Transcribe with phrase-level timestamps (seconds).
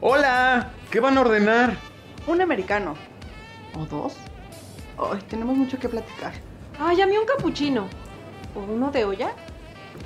[0.00, 1.76] Hola, ¿qué van a ordenar?
[2.28, 2.94] Un americano.
[3.74, 4.14] ¿O dos?
[4.96, 6.34] Ay, tenemos mucho que platicar.
[6.78, 7.88] Ay, a mí un capuchino.
[8.54, 9.34] ¿O uno de olla?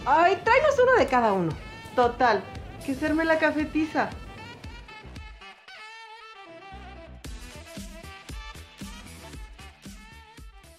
[0.07, 1.53] Ay, tráenos uno de cada uno.
[1.95, 2.43] Total,
[2.87, 4.09] que serme la cafetiza.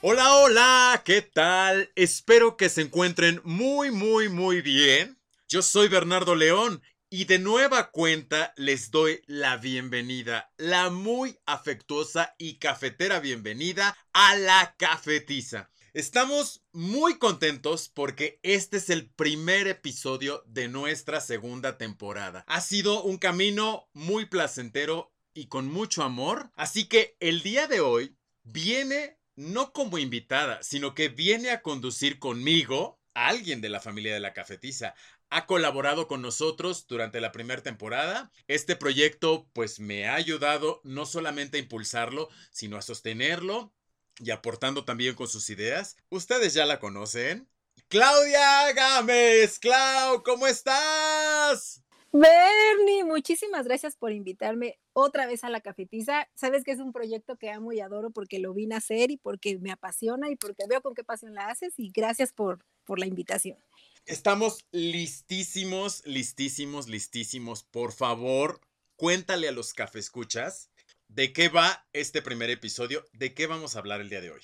[0.01, 1.91] Hola, hola, ¿qué tal?
[1.95, 5.19] Espero que se encuentren muy, muy, muy bien.
[5.47, 6.81] Yo soy Bernardo León
[7.15, 14.35] y de nueva cuenta les doy la bienvenida, la muy afectuosa y cafetera bienvenida a
[14.35, 15.69] la cafetiza.
[15.93, 22.45] Estamos muy contentos porque este es el primer episodio de nuestra segunda temporada.
[22.47, 27.79] Ha sido un camino muy placentero y con mucho amor, así que el día de
[27.79, 33.79] hoy viene no como invitada, sino que viene a conducir conmigo a alguien de la
[33.79, 34.95] familia de la cafetiza,
[35.33, 38.31] ha colaborado con nosotros durante la primera temporada.
[38.47, 43.73] Este proyecto pues me ha ayudado no solamente a impulsarlo, sino a sostenerlo
[44.19, 45.97] y aportando también con sus ideas.
[46.09, 47.49] Ustedes ya la conocen.
[47.87, 51.83] Claudia Gámez, Clau, ¿cómo estás?
[52.11, 56.29] Bernie, muchísimas gracias por invitarme otra vez a la cafetiza.
[56.35, 59.17] Sabes que es un proyecto que amo y adoro porque lo vine a hacer y
[59.17, 62.99] porque me apasiona y porque veo con qué pasión la haces y gracias por, por
[62.99, 63.57] la invitación.
[64.05, 67.63] Estamos listísimos, listísimos, listísimos.
[67.63, 68.59] Por favor,
[68.97, 70.69] cuéntale a los cafescuchas
[71.07, 74.41] de qué va este primer episodio, de qué vamos a hablar el día de hoy.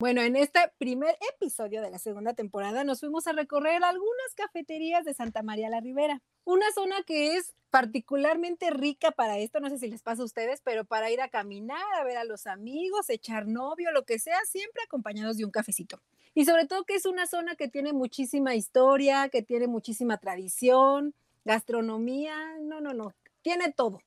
[0.00, 5.04] Bueno, en este primer episodio de la segunda temporada nos fuimos a recorrer algunas cafeterías
[5.04, 9.78] de Santa María la Ribera, una zona que es particularmente rica para esto, no sé
[9.78, 13.08] si les pasa a ustedes, pero para ir a caminar, a ver a los amigos,
[13.08, 16.02] echar novio, lo que sea, siempre acompañados de un cafecito.
[16.36, 21.14] Y sobre todo que es una zona que tiene muchísima historia, que tiene muchísima tradición,
[21.46, 24.02] gastronomía, no, no, no, tiene todo.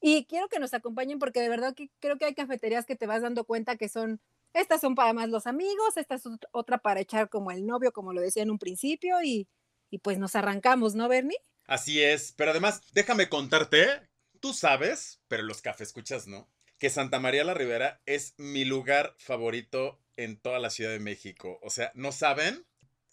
[0.00, 3.06] Y quiero que nos acompañen porque de verdad que creo que hay cafeterías que te
[3.06, 4.18] vas dando cuenta que son,
[4.54, 6.22] estas son para más los amigos, esta es
[6.52, 9.46] otra para echar como el novio, como lo decía en un principio, y,
[9.90, 11.36] y pues nos arrancamos, ¿no, Bernie?
[11.66, 14.08] Así es, pero además, déjame contarte,
[14.40, 16.48] tú sabes, pero los cafescuchas no,
[16.78, 21.58] que Santa María la Ribera es mi lugar favorito en toda la Ciudad de México.
[21.62, 22.66] O sea, ¿no saben?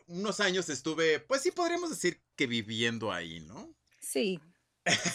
[0.07, 3.73] Unos años estuve, pues sí podríamos decir que viviendo ahí, ¿no?
[3.99, 4.39] Sí.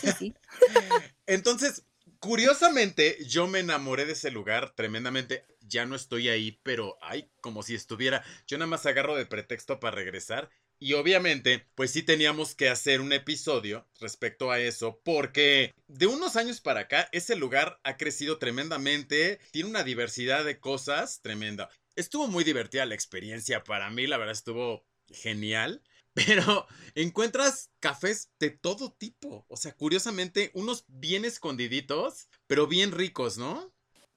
[0.01, 0.35] Sí, sí.
[1.27, 1.85] Entonces,
[2.21, 5.45] curiosamente, yo me enamoré de ese lugar tremendamente.
[5.61, 8.25] Ya no estoy ahí, pero ay, como si estuviera.
[8.47, 10.51] Yo nada más agarro de pretexto para regresar.
[10.79, 16.37] Y obviamente, pues sí teníamos que hacer un episodio respecto a eso, porque de unos
[16.37, 21.71] años para acá, ese lugar ha crecido tremendamente, tiene una diversidad de cosas tremenda.
[21.95, 25.83] Estuvo muy divertida la experiencia para mí, la verdad estuvo genial.
[26.15, 29.45] Pero encuentras cafés de todo tipo.
[29.49, 33.71] O sea, curiosamente, unos bien escondiditos, pero bien ricos, ¿no?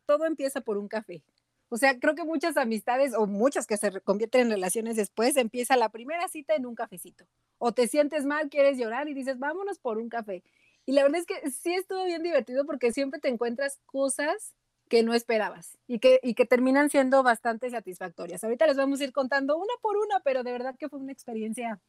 [0.05, 1.21] Todo empieza por un café.
[1.69, 5.77] O sea, creo que muchas amistades o muchas que se convierten en relaciones después, empieza
[5.77, 7.25] la primera cita en un cafecito.
[7.59, 10.43] O te sientes mal, quieres llorar y dices, vámonos por un café.
[10.85, 14.55] Y la verdad es que sí estuvo bien divertido porque siempre te encuentras cosas
[14.89, 18.43] que no esperabas y que, y que terminan siendo bastante satisfactorias.
[18.43, 21.11] Ahorita les vamos a ir contando una por una, pero de verdad que fue una
[21.11, 21.79] experiencia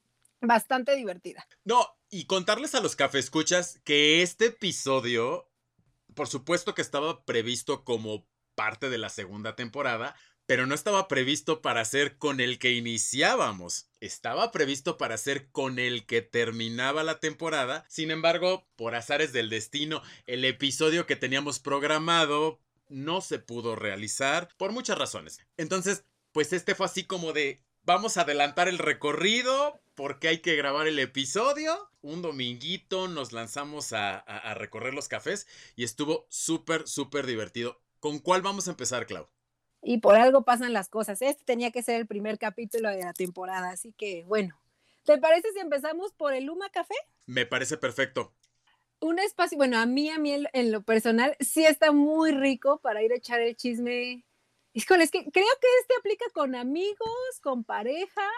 [0.42, 1.47] bastante divertida.
[1.64, 5.50] No, y contarles a los cafescuchas que este episodio,
[6.14, 10.14] por supuesto que estaba previsto como parte de la segunda temporada,
[10.50, 13.88] pero no estaba previsto para ser con el que iniciábamos.
[14.00, 17.84] Estaba previsto para ser con el que terminaba la temporada.
[17.88, 24.48] Sin embargo, por azares del destino, el episodio que teníamos programado no se pudo realizar
[24.56, 25.38] por muchas razones.
[25.56, 30.56] Entonces, pues este fue así como de, vamos a adelantar el recorrido porque hay que
[30.56, 31.92] grabar el episodio.
[32.00, 35.46] Un dominguito nos lanzamos a, a recorrer los cafés
[35.76, 37.80] y estuvo súper, súper divertido.
[38.00, 39.28] ¿Con cuál vamos a empezar, Clau?
[39.82, 41.22] Y por algo pasan las cosas.
[41.22, 44.58] Este tenía que ser el primer capítulo de la temporada, así que bueno.
[45.04, 46.94] ¿Te parece si empezamos por el Luma Café?
[47.26, 48.34] Me parece perfecto.
[49.00, 53.02] Un espacio, bueno, a mí, a mí en, lo personal, sí está muy rico para
[53.02, 54.24] ir a echar el chisme.
[54.74, 58.28] Híjole, es que creo que este aplica con amigos, con pareja.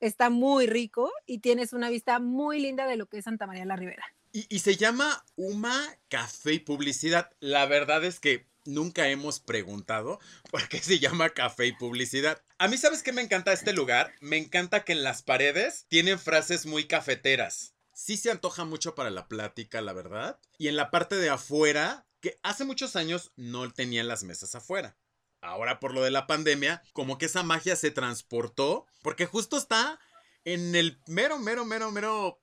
[0.00, 3.64] Está muy rico y tienes una vista muy linda de lo que es Santa María
[3.64, 4.04] la Ribera.
[4.32, 7.30] Y, y se llama Uma Café y Publicidad.
[7.38, 10.20] La verdad es que nunca hemos preguntado
[10.50, 12.42] por qué se llama café y publicidad.
[12.58, 14.12] A mí, ¿sabes qué me encanta este lugar?
[14.20, 17.74] Me encanta que en las paredes tienen frases muy cafeteras.
[17.94, 20.38] Sí se antoja mucho para la plática, la verdad.
[20.58, 24.96] Y en la parte de afuera, que hace muchos años no tenían las mesas afuera.
[25.42, 29.98] Ahora por lo de la pandemia, como que esa magia se transportó, porque justo está
[30.44, 32.40] en el mero, mero, mero, mero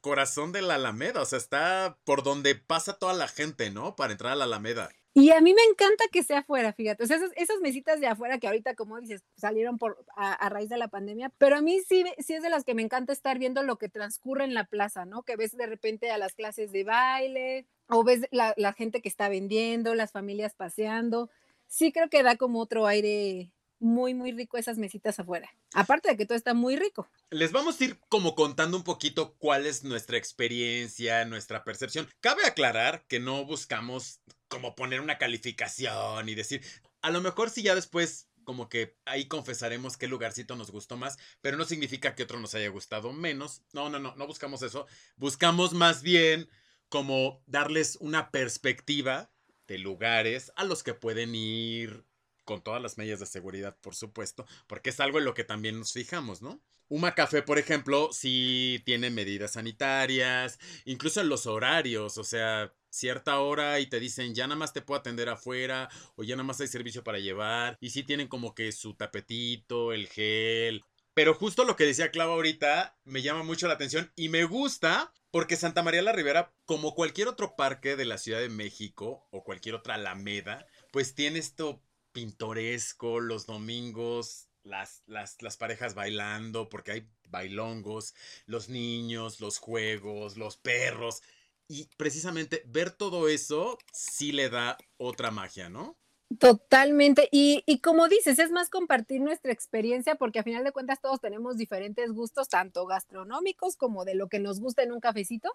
[0.00, 3.96] corazón de la Alameda, o sea, está por donde pasa toda la gente, ¿no?
[3.96, 4.90] Para entrar a la Alameda.
[5.18, 7.02] Y a mí me encanta que sea afuera, fíjate.
[7.02, 10.68] O sea, esas, mesitas de afuera que ahorita, como dices, salieron por, a, a, raíz
[10.68, 13.38] de la pandemia, pero a mí sí, sí es de las que me encanta estar
[13.38, 15.22] viendo lo que transcurre en la plaza, ¿no?
[15.22, 19.08] Que ves de repente a las clases de baile o ves la, la gente que
[19.08, 21.30] está vendiendo, las familias paseando.
[21.66, 25.48] Sí creo que da como otro aire muy, muy rico esas mesitas afuera.
[25.72, 27.08] Aparte de que todo está muy rico.
[27.30, 32.08] Les vamos a ir como contando un poquito cuál es nuestra experiencia, nuestra percepción.
[32.20, 36.62] Cabe aclarar que no buscamos como poner una calificación y decir,
[37.02, 41.18] a lo mejor si ya después como que ahí confesaremos qué lugarcito nos gustó más,
[41.40, 43.62] pero no significa que otro nos haya gustado menos.
[43.72, 44.86] No, no, no, no buscamos eso.
[45.16, 46.48] Buscamos más bien
[46.88, 49.32] como darles una perspectiva
[49.66, 52.04] de lugares a los que pueden ir
[52.44, 55.78] con todas las medidas de seguridad, por supuesto, porque es algo en lo que también
[55.80, 56.62] nos fijamos, ¿no?
[56.88, 63.38] Uma Café, por ejemplo, sí tiene medidas sanitarias, incluso en los horarios, o sea, cierta
[63.40, 66.60] hora y te dicen ya nada más te puedo atender afuera o ya nada más
[66.60, 70.84] hay servicio para llevar y sí tienen como que su tapetito, el gel.
[71.14, 75.12] Pero justo lo que decía Clava ahorita me llama mucho la atención y me gusta
[75.30, 79.44] porque Santa María la Ribera, como cualquier otro parque de la Ciudad de México o
[79.44, 81.82] cualquier otra alameda, pues tiene esto
[82.12, 88.14] pintoresco, los domingos, las, las, las, parejas bailando, porque hay bailongos,
[88.46, 91.22] los niños, los juegos, los perros.
[91.68, 95.96] Y precisamente ver todo eso sí le da otra magia, ¿no?
[96.38, 97.28] Totalmente.
[97.30, 101.20] Y, y, como dices, es más compartir nuestra experiencia porque a final de cuentas todos
[101.20, 105.52] tenemos diferentes gustos, tanto gastronómicos como de lo que nos gusta en un cafecito.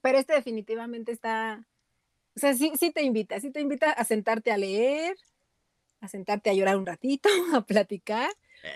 [0.00, 1.66] Pero este definitivamente está,
[2.36, 5.16] o sea, sí, sí te invita, sí te invita a sentarte a leer,
[6.00, 8.30] a sentarte a llorar un ratito, a platicar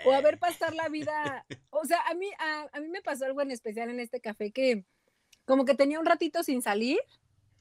[0.05, 1.45] o a ver pasar la vida.
[1.69, 4.51] O sea, a mí, a, a, mí me pasó algo en especial en este café
[4.51, 4.85] que
[5.45, 6.99] como que tenía un ratito sin salir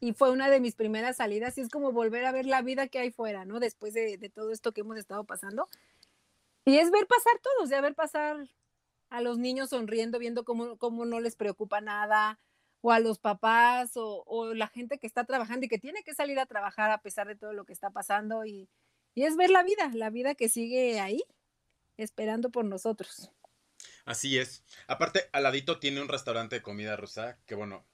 [0.00, 2.88] y fue una de mis primeras salidas y es como volver a ver la vida
[2.88, 3.60] que hay fuera, ¿no?
[3.60, 5.68] Después de, todo esto que hemos estado pasando.
[6.64, 8.48] Y es ver pasar todo, o sea, ver pasar
[9.10, 12.40] a los niños sonriendo, viendo cómo, cómo no les preocupa nada,
[12.80, 16.14] o a los papás, o, o la gente que está trabajando y que tiene que
[16.14, 18.44] salir a trabajar a pesar de todo lo que está pasando.
[18.44, 18.68] Y,
[19.14, 21.22] y es ver la vida, la vida que sigue ahí,
[21.96, 23.30] esperando por nosotros.
[24.04, 24.64] Así es.
[24.88, 27.86] Aparte, al ladito tiene un restaurante de comida rusa, que bueno,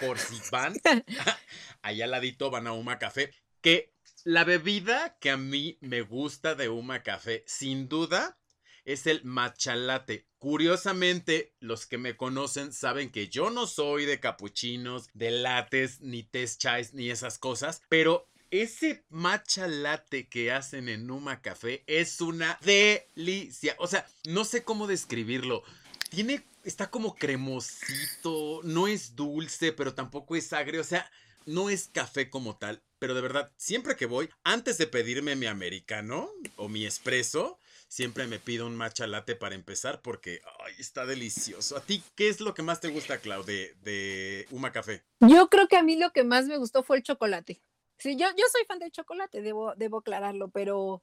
[0.00, 0.74] por si van,
[1.82, 3.30] allá al ladito van a Uma Café,
[3.60, 3.94] que
[4.24, 8.38] la bebida que a mí me gusta de Uma Café, sin duda,
[8.84, 10.26] es el matcha latte.
[10.38, 16.22] Curiosamente, los que me conocen saben que yo no soy de capuchinos, de lates, ni
[16.22, 18.28] test chais, ni esas cosas, pero
[18.62, 23.74] ese matcha latte que hacen en Numa Café es una delicia.
[23.78, 25.64] O sea, no sé cómo describirlo.
[26.10, 30.82] Tiene, está como cremosito, no es dulce, pero tampoco es agrio.
[30.82, 31.10] O sea,
[31.46, 32.82] no es café como tal.
[33.00, 37.58] Pero de verdad, siempre que voy, antes de pedirme mi americano o mi espresso,
[37.88, 41.76] siempre me pido un matcha latte para empezar porque ay, está delicioso.
[41.76, 45.02] ¿A ti qué es lo que más te gusta, Clau, de, de Uma Café?
[45.20, 47.60] Yo creo que a mí lo que más me gustó fue el chocolate.
[48.04, 51.02] Sí, yo, yo soy fan del chocolate, debo, debo aclararlo, pero,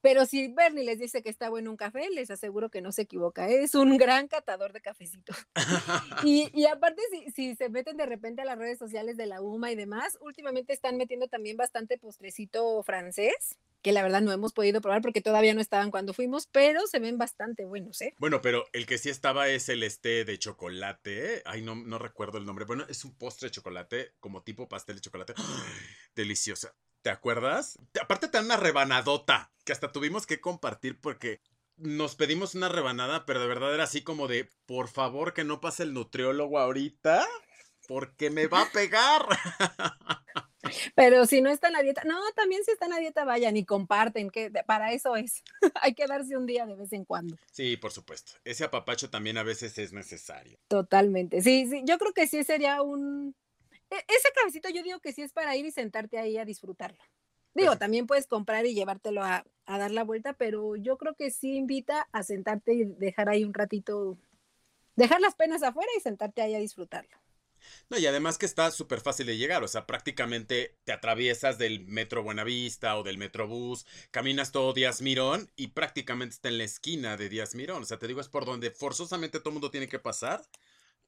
[0.00, 3.02] pero si Bernie les dice que está bueno un café, les aseguro que no se
[3.02, 3.48] equivoca.
[3.48, 5.32] Es un gran catador de cafecito.
[6.24, 9.40] y, y, aparte, si, si, se meten de repente a las redes sociales de la
[9.40, 14.52] UMA y demás, últimamente están metiendo también bastante postrecito francés que la verdad no hemos
[14.52, 18.14] podido probar porque todavía no estaban cuando fuimos, pero se ven bastante buenos, ¿eh?
[18.18, 21.42] Bueno, pero el que sí estaba es el este de chocolate.
[21.44, 22.64] Ay, no, no recuerdo el nombre.
[22.64, 25.34] Bueno, es un postre de chocolate, como tipo pastel de chocolate.
[25.36, 25.44] ¡Ay!
[26.14, 26.74] Deliciosa.
[27.02, 27.78] ¿Te acuerdas?
[28.00, 31.40] Aparte te dan una rebanadota que hasta tuvimos que compartir porque
[31.76, 35.60] nos pedimos una rebanada, pero de verdad era así como de, por favor que no
[35.60, 37.26] pase el nutriólogo ahorita,
[37.86, 39.26] porque me va a pegar.
[40.94, 43.56] Pero si no está en la dieta, no, también si está en la dieta, vayan
[43.56, 45.42] y comparten, que para eso es.
[45.82, 47.36] Hay que darse un día de vez en cuando.
[47.50, 48.32] Sí, por supuesto.
[48.44, 50.58] Ese apapacho también a veces es necesario.
[50.68, 51.40] Totalmente.
[51.40, 53.34] Sí, sí, yo creo que sí sería un...
[53.90, 57.02] Ese cafecito yo digo que sí es para ir y sentarte ahí a disfrutarlo.
[57.54, 61.30] Digo, también puedes comprar y llevártelo a, a dar la vuelta, pero yo creo que
[61.30, 64.18] sí invita a sentarte y dejar ahí un ratito,
[64.96, 67.16] dejar las penas afuera y sentarte ahí a disfrutarlo.
[67.90, 71.80] No, y además que está súper fácil de llegar, o sea, prácticamente te atraviesas del
[71.86, 77.16] metro Buenavista o del metrobús, caminas todo Díaz Mirón y prácticamente está en la esquina
[77.16, 79.88] de Díaz Mirón, o sea, te digo, es por donde forzosamente todo el mundo tiene
[79.88, 80.42] que pasar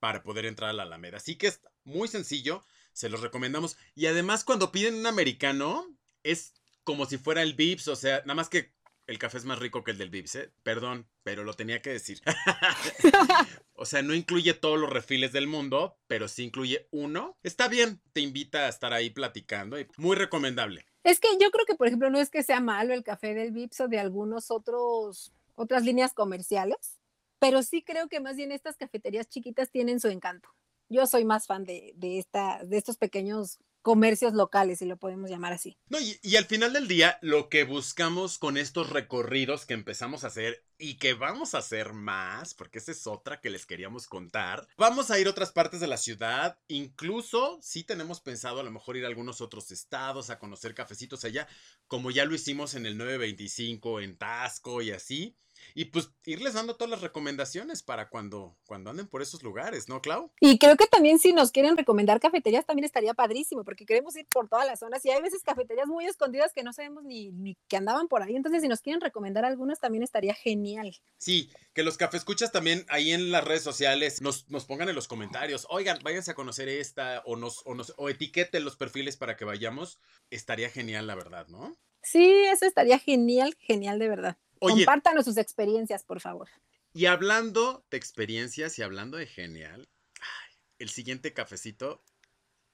[0.00, 1.18] para poder entrar a la Alameda.
[1.18, 3.76] Así que es muy sencillo, se los recomendamos.
[3.94, 5.86] Y además cuando piden un americano,
[6.22, 6.54] es
[6.84, 8.72] como si fuera el Vips, o sea, nada más que
[9.06, 10.52] el café es más rico que el del Vips, ¿eh?
[10.62, 12.20] Perdón, pero lo tenía que decir.
[13.74, 17.36] o sea, no incluye todos los refiles del mundo, pero sí incluye uno.
[17.42, 20.86] Está bien, te invita a estar ahí platicando y muy recomendable.
[21.02, 23.50] Es que yo creo que, por ejemplo, no es que sea malo el café del
[23.50, 26.99] Vips o de algunos otros, otras líneas comerciales,
[27.40, 30.48] pero sí creo que más bien estas cafeterías chiquitas tienen su encanto.
[30.88, 35.30] Yo soy más fan de, de, esta, de estos pequeños comercios locales, si lo podemos
[35.30, 35.78] llamar así.
[35.88, 40.28] No, y, al final del día, lo que buscamos con estos recorridos que empezamos a
[40.28, 44.66] hacer y que vamos a hacer más, porque esa es otra que les queríamos contar,
[44.76, 48.70] vamos a ir a otras partes de la ciudad, incluso si tenemos pensado a lo
[48.70, 51.48] mejor ir a algunos otros estados a conocer cafecitos allá,
[51.86, 55.36] como ya lo hicimos en el 925 en Tasco y así.
[55.74, 60.00] Y pues irles dando todas las recomendaciones para cuando, cuando anden por esos lugares, ¿no,
[60.00, 60.30] Clau?
[60.40, 64.26] Y creo que también si nos quieren recomendar cafeterías también estaría padrísimo, porque queremos ir
[64.26, 67.56] por todas las zonas y hay veces cafeterías muy escondidas que no sabemos ni, ni
[67.68, 68.36] que andaban por ahí.
[68.36, 70.96] Entonces, si nos quieren recomendar algunas, también estaría genial.
[71.18, 75.08] Sí, que los cafescuchas también ahí en las redes sociales nos, nos pongan en los
[75.08, 79.36] comentarios, oigan, váyanse a conocer esta o nos, o nos, o etiqueten los perfiles para
[79.36, 79.98] que vayamos.
[80.30, 81.76] Estaría genial, la verdad, ¿no?
[82.02, 84.36] Sí, eso estaría genial, genial de verdad.
[84.60, 86.48] Oye, Compártanos sus experiencias, por favor.
[86.92, 89.88] Y hablando de experiencias y hablando de genial,
[90.20, 92.02] ay, el siguiente cafecito,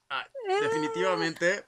[0.09, 0.59] ay, ah.
[0.61, 1.65] definitivamente,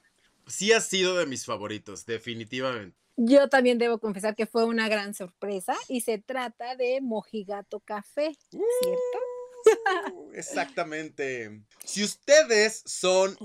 [0.48, 2.98] sí ha sido de mis favoritos, definitivamente.
[3.22, 8.32] Yo también debo confesar que fue una gran sorpresa y se trata de Mojigato Café,
[8.50, 10.14] ¿cierto?
[10.14, 11.62] Uh, exactamente.
[11.84, 13.38] Si ustedes son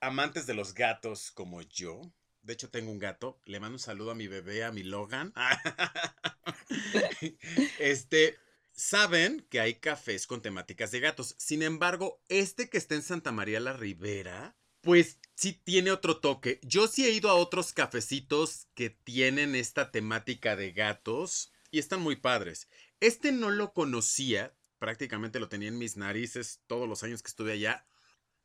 [0.00, 2.00] amantes de los gatos como yo,
[2.48, 3.38] de hecho, tengo un gato.
[3.44, 5.34] Le mando un saludo a mi bebé, a mi Logan.
[7.78, 8.38] este,
[8.72, 11.34] saben que hay cafés con temáticas de gatos.
[11.36, 16.58] Sin embargo, este que está en Santa María la Ribera, pues sí tiene otro toque.
[16.62, 22.00] Yo sí he ido a otros cafecitos que tienen esta temática de gatos y están
[22.00, 22.70] muy padres.
[23.00, 27.52] Este no lo conocía, prácticamente lo tenía en mis narices todos los años que estuve
[27.52, 27.86] allá.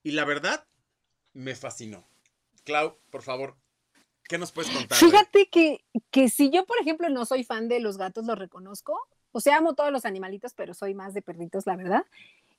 [0.03, 0.67] Y la verdad,
[1.31, 2.05] me fascinó.
[2.65, 3.55] Clau, por favor,
[4.27, 4.97] ¿Qué nos puedes contar?
[4.97, 8.99] Fíjate que, que si yo, por ejemplo, no soy fan de los gatos, lo reconozco.
[9.31, 12.05] O sea, amo todos los animalitos, pero soy más de perritos, la verdad.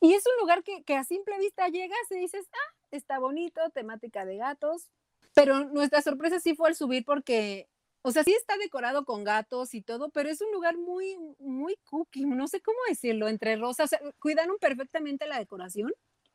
[0.01, 3.61] Y es un lugar que, que a simple vista llegas y dices, ah, está bonito,
[3.71, 4.91] temática de gatos.
[5.35, 7.69] Pero nuestra sorpresa sí fue al subir porque,
[8.03, 11.77] o sea, sí está decorado con gatos y todo, pero es un lugar muy, muy
[11.85, 13.87] cookie, no sé cómo decirlo, entre rosas.
[13.87, 15.93] O sea, cuidaron perfectamente la decoración,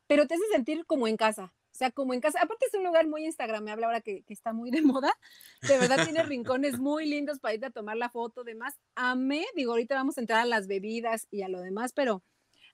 [0.08, 1.54] pero te hace sentir como en casa.
[1.72, 2.40] O sea, como en casa.
[2.42, 5.14] Aparte es un lugar muy instagramable ahora que, que está muy de moda.
[5.68, 8.76] De verdad tiene rincones muy lindos para ir a tomar la foto, demás.
[8.96, 12.24] Amé, digo, ahorita vamos a entrar a las bebidas y a lo demás, pero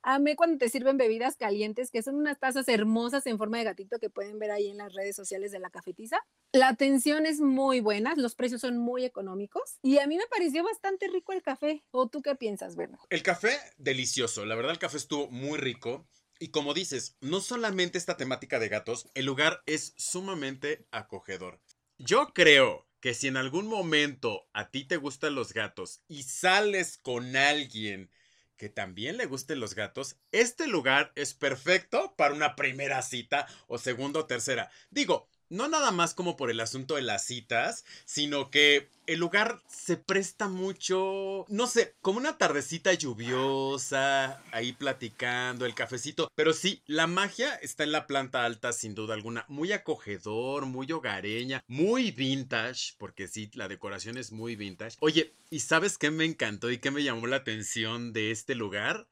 [0.06, 4.00] amé cuando te sirven bebidas calientes, que son unas tazas hermosas en forma de gatito
[4.00, 6.20] que pueden ver ahí en las redes sociales de la cafetiza.
[6.54, 10.64] La atención es muy buena, los precios son muy económicos y a mí me pareció
[10.64, 11.84] bastante rico el café.
[11.92, 13.00] ¿O tú qué piensas, Berno?
[13.10, 14.46] El café, delicioso.
[14.46, 16.08] La verdad, el café estuvo muy rico.
[16.40, 21.62] Y como dices, no solamente esta temática de gatos, el lugar es sumamente acogedor.
[21.98, 26.98] Yo creo que si en algún momento a ti te gustan los gatos y sales
[26.98, 28.10] con alguien
[28.58, 33.78] que también le gusten los gatos, este lugar es perfecto para una primera cita o
[33.78, 34.70] segunda o tercera.
[34.90, 39.62] Digo, no nada más como por el asunto de las citas, sino que el lugar
[39.68, 46.32] se presta mucho, no sé, como una tardecita lluviosa, ahí platicando, el cafecito.
[46.36, 49.46] Pero sí, la magia está en la planta alta, sin duda alguna.
[49.48, 54.98] Muy acogedor, muy hogareña, muy vintage, porque sí, la decoración es muy vintage.
[55.00, 59.08] Oye, ¿y sabes qué me encantó y qué me llamó la atención de este lugar?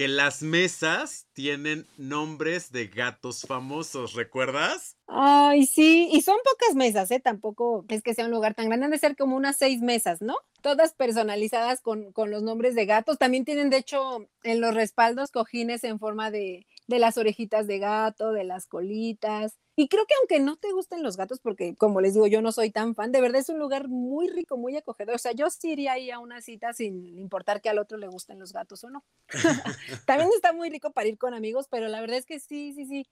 [0.00, 4.96] Que las mesas tienen nombres de gatos famosos, ¿recuerdas?
[5.06, 7.20] Ay, sí, y son pocas mesas, ¿eh?
[7.20, 10.22] Tampoco es que sea un lugar tan grande, han de ser como unas seis mesas,
[10.22, 10.36] ¿no?
[10.62, 13.18] Todas personalizadas con, con los nombres de gatos.
[13.18, 17.78] También tienen, de hecho, en los respaldos cojines en forma de, de las orejitas de
[17.78, 19.56] gato, de las colitas.
[19.76, 22.50] Y creo que aunque no te gusten los gatos, porque como les digo, yo no
[22.50, 25.14] soy tan fan, de verdad es un lugar muy rico, muy acogedor.
[25.14, 28.08] O sea, yo sí iría ahí a una cita sin importar que al otro le
[28.08, 29.04] gusten los gatos o no.
[30.04, 32.84] También está muy rico para ir con amigos, pero la verdad es que sí, sí,
[32.84, 33.06] sí,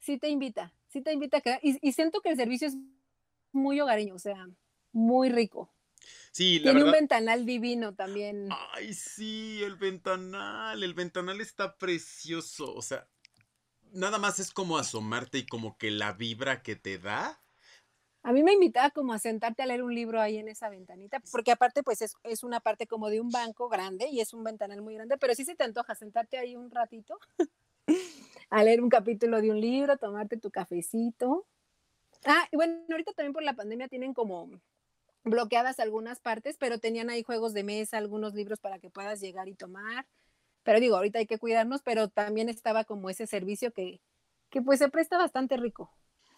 [0.00, 1.60] sí te invita, sí te invita a quedar.
[1.62, 2.76] Y, y siento que el servicio es
[3.52, 4.48] muy hogareño, o sea,
[4.92, 5.70] muy rico.
[6.34, 8.48] Sí, la Tiene un ventanal divino también.
[8.72, 13.06] Ay, sí, el ventanal, el ventanal está precioso, o sea,
[13.92, 17.40] nada más es como asomarte y como que la vibra que te da.
[18.24, 21.20] A mí me invitaba como a sentarte a leer un libro ahí en esa ventanita,
[21.30, 24.42] porque aparte pues es, es, una parte como de un banco grande y es un
[24.42, 27.16] ventanal muy grande, pero sí se te antoja sentarte ahí un ratito
[28.50, 31.46] a leer un capítulo de un libro, tomarte tu cafecito.
[32.24, 34.50] Ah, y bueno, ahorita también por la pandemia tienen como
[35.24, 39.48] bloqueadas algunas partes, pero tenían ahí juegos de mesa, algunos libros para que puedas llegar
[39.48, 40.06] y tomar.
[40.62, 44.00] Pero digo, ahorita hay que cuidarnos, pero también estaba como ese servicio que,
[44.50, 45.90] que pues se presta bastante rico.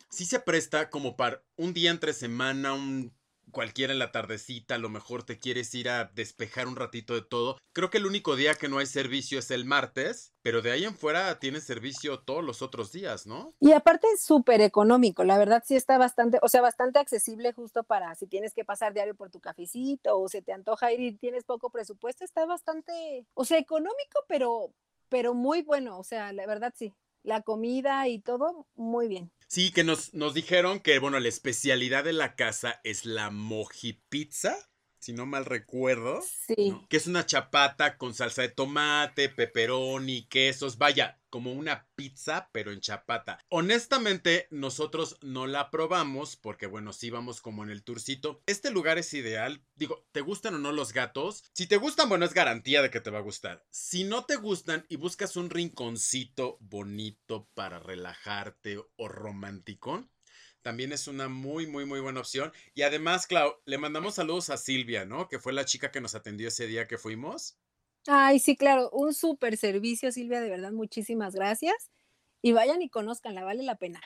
[0.09, 3.13] Sí se presta como para un día entre semana, un
[3.57, 7.23] cualquiera en la tardecita, a lo mejor te quieres ir a despejar un ratito de
[7.23, 7.57] todo.
[7.73, 10.85] Creo que el único día que no hay servicio es el martes, pero de ahí
[10.85, 13.55] en fuera tienes servicio todos los otros días, ¿no?
[13.59, 17.83] Y aparte es súper económico, la verdad sí está bastante, o sea, bastante accesible justo
[17.83, 21.17] para si tienes que pasar diario por tu cafecito o se te antoja ir y
[21.17, 24.75] tienes poco presupuesto, está bastante, o sea, económico, pero,
[25.09, 26.93] pero muy bueno, o sea, la verdad sí
[27.27, 29.31] la comida y todo muy bien.
[29.49, 34.01] Sí, que nos, nos dijeron que, bueno, la especialidad de la casa es la moji
[34.09, 34.57] pizza
[35.07, 36.21] si no mal recuerdo.
[36.23, 36.75] Sí.
[36.89, 40.79] Que es una chapata con salsa de tomate, pepperoni, quesos.
[40.79, 43.39] Vaya, como una pizza, pero en chapata.
[43.51, 48.43] Honestamente, nosotros no la probamos porque, bueno, sí vamos como en el tourcito.
[48.47, 49.63] Este lugar es ideal.
[49.75, 51.45] Digo, ¿te gustan o no los gatos?
[51.53, 53.67] Si te gustan, bueno, es garantía de que te va a gustar.
[53.69, 60.09] Si no te gustan y buscas un rinconcito bonito para relajarte o romántico,
[60.63, 62.51] también es una muy, muy, muy buena opción.
[62.75, 65.29] Y además, Clau, le mandamos saludos a Silvia, ¿no?
[65.29, 67.59] Que fue la chica que nos atendió ese día que fuimos.
[68.07, 71.91] Ay, sí, claro, un súper servicio, Silvia, de verdad, muchísimas gracias.
[72.43, 74.01] Y vayan y conozcanla, vale la pena.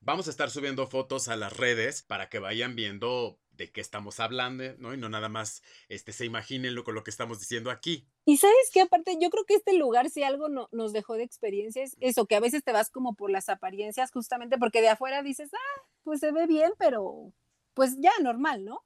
[0.00, 4.18] Vamos a estar subiendo fotos a las redes para que vayan viendo de qué estamos
[4.18, 4.94] hablando, ¿no?
[4.94, 8.08] Y no nada más este, se imaginen lo, con lo que estamos diciendo aquí.
[8.24, 11.24] Y sabes que aparte, yo creo que este lugar, si algo no, nos dejó de
[11.24, 15.22] experiencias, eso, que a veces te vas como por las apariencias, justamente porque de afuera
[15.22, 17.34] dices, ah, pues se ve bien, pero
[17.74, 18.82] pues ya normal, ¿no?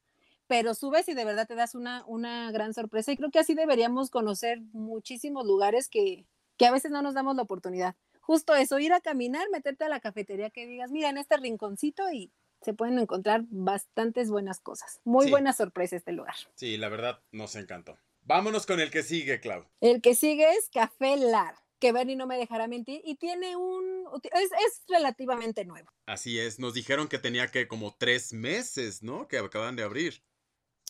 [0.47, 3.13] Pero subes y de verdad te das una, una gran sorpresa.
[3.13, 7.37] Y creo que así deberíamos conocer muchísimos lugares que, que a veces no nos damos
[7.37, 7.97] la oportunidad.
[8.21, 12.11] Justo eso, ir a caminar, meterte a la cafetería que digas, mira, en este rinconcito
[12.11, 12.33] y
[12.63, 15.01] se pueden encontrar bastantes buenas cosas.
[15.05, 16.35] Muy buena sorpresa este lugar.
[16.55, 17.99] Sí, la verdad nos encantó.
[18.23, 19.67] Vámonos con el que sigue, Clau.
[19.81, 24.07] El que sigue es Café Lar, que Bernie no me dejará mentir, y tiene un...
[24.23, 25.91] Es, es, relativamente nuevo.
[26.07, 29.29] Así es, nos dijeron que tenía que como tres meses, ¿no?
[29.29, 30.23] Que acaban de abrir.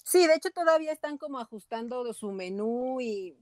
[0.05, 3.37] Sí, de hecho todavía están como ajustando su menú y,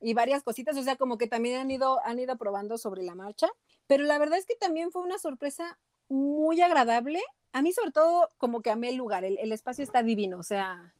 [0.00, 3.14] y varias cositas, o sea, como que también han ido, han ido probando sobre la
[3.14, 3.48] marcha,
[3.86, 7.20] pero la verdad es que también fue una sorpresa muy agradable
[7.54, 10.92] a mí sobre todo como que amé el lugar, el, espacio está divino, o sea,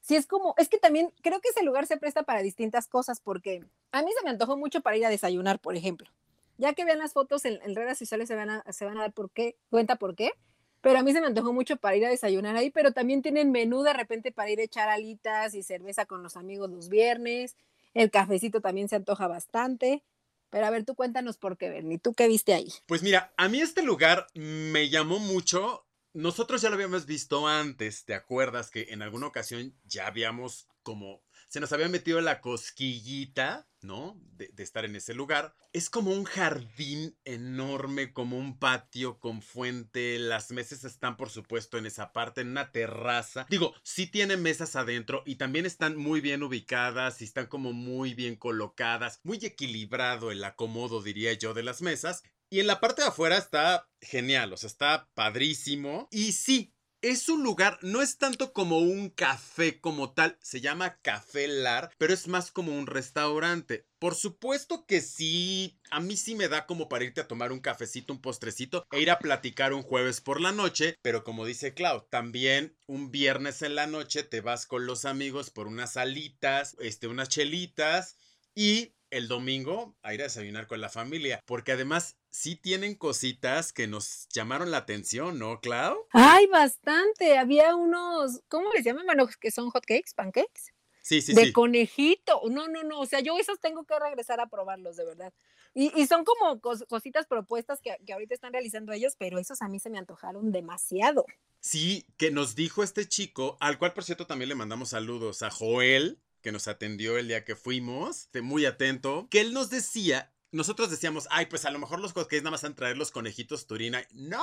[0.00, 3.20] sí es como, es que también creo que ese lugar se presta para distintas cosas,
[3.20, 6.08] porque a mí se me antojó mucho para ir a desayunar, por ejemplo.
[6.56, 9.12] Ya que vean las fotos en, redes sociales se van, a, se van a dar
[9.12, 10.32] por qué, cuenta por qué,
[10.80, 13.50] pero a mí se me antojó mucho para ir a desayunar ahí, pero también tienen
[13.50, 17.56] menú de repente para ir a echar alitas y cerveza con los amigos los viernes,
[17.94, 20.02] el cafecito también se antoja bastante.
[20.50, 21.98] Pero a ver, tú cuéntanos por qué, Bernie.
[21.98, 22.72] ¿Tú qué viste ahí?
[22.86, 28.04] Pues mira, a mí este lugar me llamó mucho nosotros ya lo habíamos visto antes,
[28.04, 33.66] ¿te acuerdas que en alguna ocasión ya habíamos como se nos había metido la cosquillita,
[33.80, 34.20] ¿no?
[34.36, 35.54] De, estar en ese lugar.
[35.72, 40.18] Es como un jardín enorme, como un patio con fuente.
[40.18, 43.46] Las mesas están, por supuesto, en esa parte, en una terraza.
[43.48, 48.12] Digo, sí tiene mesas adentro y también están muy bien ubicadas y están como muy
[48.12, 49.20] bien colocadas.
[49.22, 52.22] Muy equilibrado el acomodo, diría yo, de las mesas.
[52.50, 56.08] Y en la parte de afuera está genial, o sea, está padrísimo.
[56.10, 61.00] Y sí, es un lugar, no es tanto como un café como tal, se llama
[61.00, 63.86] Café Lar, pero es más como un restaurante.
[63.98, 67.60] Por supuesto que sí, a mí sí me da como para irte a tomar un
[67.60, 71.74] cafecito, un postrecito e ir a platicar un jueves por la noche, pero como dice
[71.74, 76.76] Clau, también un viernes en la noche te vas con los amigos por unas alitas,
[76.80, 78.16] este, unas chelitas
[78.54, 83.72] y el domingo a ir a desayunar con la familia, porque además sí tienen cositas
[83.72, 86.06] que nos llamaron la atención, ¿no, Clau?
[86.12, 87.38] Ay, bastante.
[87.38, 89.06] Había unos, ¿cómo les llaman?
[89.06, 90.72] Bueno, que son hot cakes, pancakes.
[91.02, 92.42] Sí, sí, de conejito.
[92.50, 93.00] No, no, no.
[93.00, 95.32] O sea, yo esos tengo que regresar a probarlos, de verdad.
[95.74, 99.78] Y, son como cositas propuestas que, que, ahorita están realizando ellos, pero esos a mí
[99.78, 101.24] se me antojaron demasiado.
[101.60, 105.50] Sí, que nos dijo este chico, al cual por cierto también le mandamos saludos a
[105.50, 110.88] Joel, que nos atendió el día que fuimos, muy atento, que él nos decía nosotros
[110.88, 113.66] decíamos, ay, pues a lo mejor los hotcakes nada más van a traer los conejitos
[113.66, 114.02] Turina.
[114.14, 114.42] No,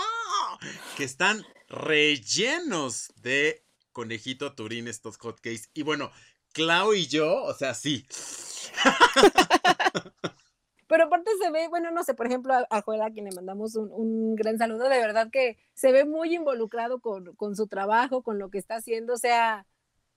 [0.97, 5.71] que están rellenos de conejito Turín estos hotcakes.
[5.73, 6.11] Y bueno,
[6.53, 8.05] Clau y yo, o sea, sí.
[10.87, 13.75] Pero aparte se ve, bueno, no sé, por ejemplo, a, Juela, a quien le mandamos
[13.75, 18.37] un, gran saludo, de verdad que se ve muy involucrado con, con su trabajo, con
[18.37, 19.65] lo que está haciendo, o sea,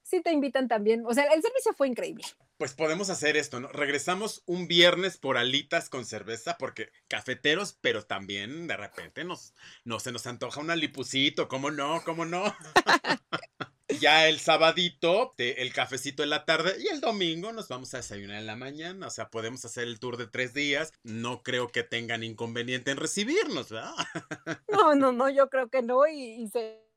[0.03, 1.05] sí te invitan también.
[1.07, 2.25] O sea, el servicio fue increíble.
[2.57, 3.69] Pues podemos hacer esto, ¿no?
[3.69, 10.01] Regresamos un viernes por alitas con cerveza, porque cafeteros, pero también de repente nos, no
[10.01, 12.03] se nos antoja un alipucito, ¿cómo no?
[12.05, 12.45] ¿Cómo no?
[14.01, 18.37] Ya el sabadito, el cafecito en la tarde y el domingo nos vamos a desayunar
[18.39, 19.07] en la mañana.
[19.07, 20.93] O sea, podemos hacer el tour de tres días.
[21.03, 23.95] No creo que tengan inconveniente en recibirnos, ¿verdad?
[24.71, 26.88] No, no, no, yo creo que no, y, y se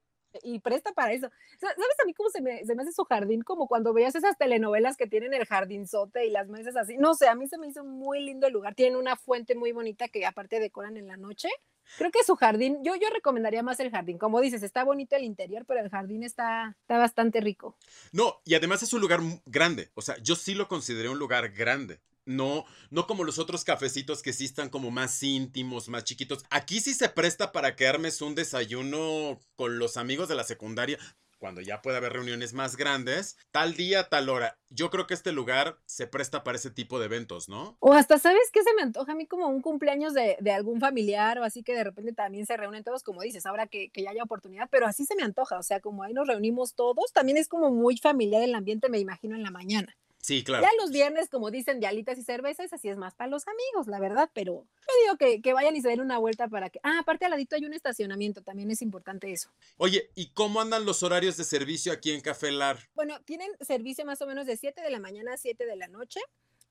[0.44, 1.30] y presta para eso.
[1.60, 3.42] Sa- ¿Sabes a mí cómo se me, se me hace su jardín?
[3.42, 6.98] Como cuando veías esas telenovelas que tienen el jardinzote y las mesas así.
[6.98, 8.76] No sé, a mí se me hizo muy lindo el lugar.
[8.76, 11.50] Tienen una fuente muy bonita que aparte decoran en la noche.
[11.98, 14.18] Creo que su jardín, yo, yo recomendaría más el jardín.
[14.18, 17.76] Como dices, está bonito el interior, pero el jardín está, está bastante rico.
[18.14, 19.90] No, y además es un lugar grande.
[19.96, 22.00] O sea, yo sí lo consideré un lugar grande.
[22.26, 26.46] No, no como los otros cafecitos que sí están como más íntimos, más chiquitos.
[26.50, 31.00] Aquí sí se presta para que armes un desayuno con los amigos de la secundaria.
[31.40, 34.60] Cuando ya puede haber reuniones más grandes, tal día, tal hora.
[34.70, 37.78] Yo creo que este lugar se presta para ese tipo de eventos, ¿no?
[37.80, 40.80] O hasta, ¿sabes qué se me antoja a mí como un cumpleaños de, de algún
[40.80, 44.04] familiar o así que de repente también se reúnen todos, como dices, ahora que, que
[44.04, 47.12] ya haya oportunidad, pero así se me antoja, o sea, como ahí nos reunimos todos,
[47.12, 49.98] también es como muy familiar el ambiente, me imagino, en la mañana.
[50.22, 50.64] Sí, claro.
[50.64, 53.88] Ya los viernes, como dicen, de alitas y cervezas, así es más para los amigos,
[53.88, 56.80] la verdad, pero yo digo que, que vayan y se den una vuelta para que...
[56.84, 59.50] Ah, aparte al ladito hay un estacionamiento, también es importante eso.
[59.78, 62.78] Oye, ¿y cómo andan los horarios de servicio aquí en Café Lar?
[62.94, 65.88] Bueno, tienen servicio más o menos de 7 de la mañana a 7 de la
[65.88, 66.20] noche,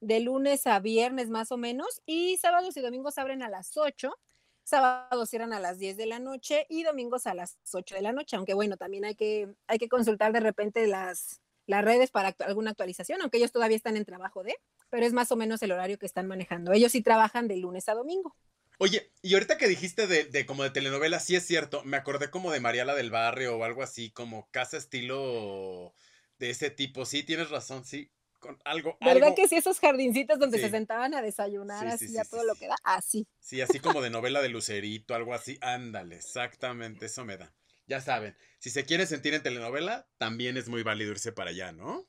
[0.00, 4.16] de lunes a viernes más o menos, y sábados y domingos abren a las 8,
[4.62, 8.12] sábados cierran a las 10 de la noche y domingos a las 8 de la
[8.12, 12.37] noche, aunque bueno, también hay que, hay que consultar de repente las, las redes para
[12.40, 14.56] alguna actualización, aunque ellos todavía están en trabajo de,
[14.90, 16.72] pero es más o menos el horario que están manejando.
[16.72, 18.37] Ellos sí trabajan de lunes a domingo.
[18.78, 22.30] Oye, y ahorita que dijiste de, de como de telenovela, sí es cierto, me acordé
[22.30, 25.92] como de Mariala del Barrio o algo así, como casa estilo
[26.38, 27.04] de ese tipo.
[27.04, 28.11] Sí, tienes razón, sí.
[28.38, 30.64] Con algo, ¿Verdad algo, que sí, esos jardincitos donde Sí.
[30.64, 32.76] se sentaban a desayunar Sí, sí, así sí, a sí, todo lo que da?
[32.85, 33.26] Así.
[33.40, 35.59] sí, así como de novela de Lucerito, algo así.
[35.62, 37.52] Ándale, exactamente, eso me da.
[37.90, 41.72] Ya saben, si se quieren sentir en telenovela, también es muy válido irse para allá,
[41.72, 42.07] ¿no?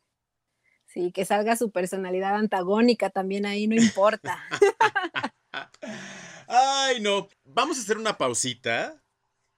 [0.86, 4.38] Sí, que salga su personalidad antagónica también ahí, no importa.
[6.48, 7.30] Ay, no.
[7.46, 9.04] Vamos a hacer una pausita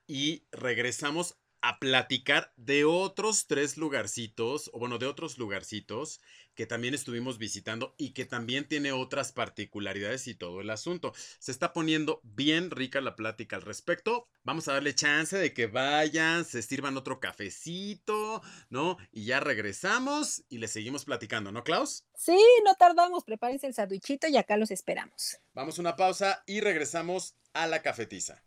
[0.06, 6.22] y regresamos a platicar de otros tres lugarcitos, o bueno, de otros lugarcitos
[6.54, 11.12] que también estuvimos visitando y que también tiene otras particularidades y todo el asunto.
[11.38, 14.28] Se está poniendo bien rica la plática al respecto.
[14.42, 18.96] Vamos a darle chance de que vayan, se sirvan otro cafecito, ¿no?
[19.12, 22.04] Y ya regresamos y le seguimos platicando, ¿no, Klaus?
[22.14, 25.38] Sí, no tardamos, prepárense el sandwichito y acá los esperamos.
[25.52, 28.42] Vamos a una pausa y regresamos a la cafetiza.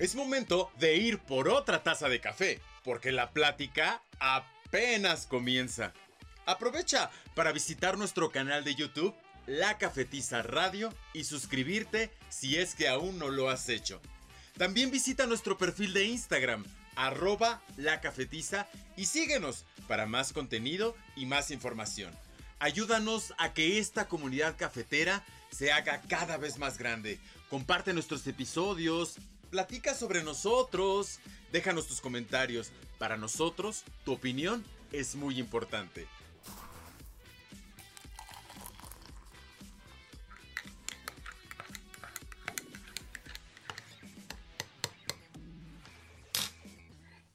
[0.00, 5.92] Es momento de ir por otra taza de café, porque la plática apenas comienza.
[6.46, 9.14] Aprovecha para visitar nuestro canal de YouTube,
[9.46, 14.00] La Cafetiza Radio, y suscribirte si es que aún no lo has hecho.
[14.56, 16.64] También visita nuestro perfil de Instagram,
[16.96, 22.10] arroba la cafetiza, y síguenos para más contenido y más información.
[22.58, 27.20] Ayúdanos a que esta comunidad cafetera se haga cada vez más grande.
[27.50, 29.18] Comparte nuestros episodios,
[29.50, 31.18] platica sobre nosotros,
[31.52, 32.72] déjanos tus comentarios.
[32.98, 36.06] Para nosotros, tu opinión es muy importante.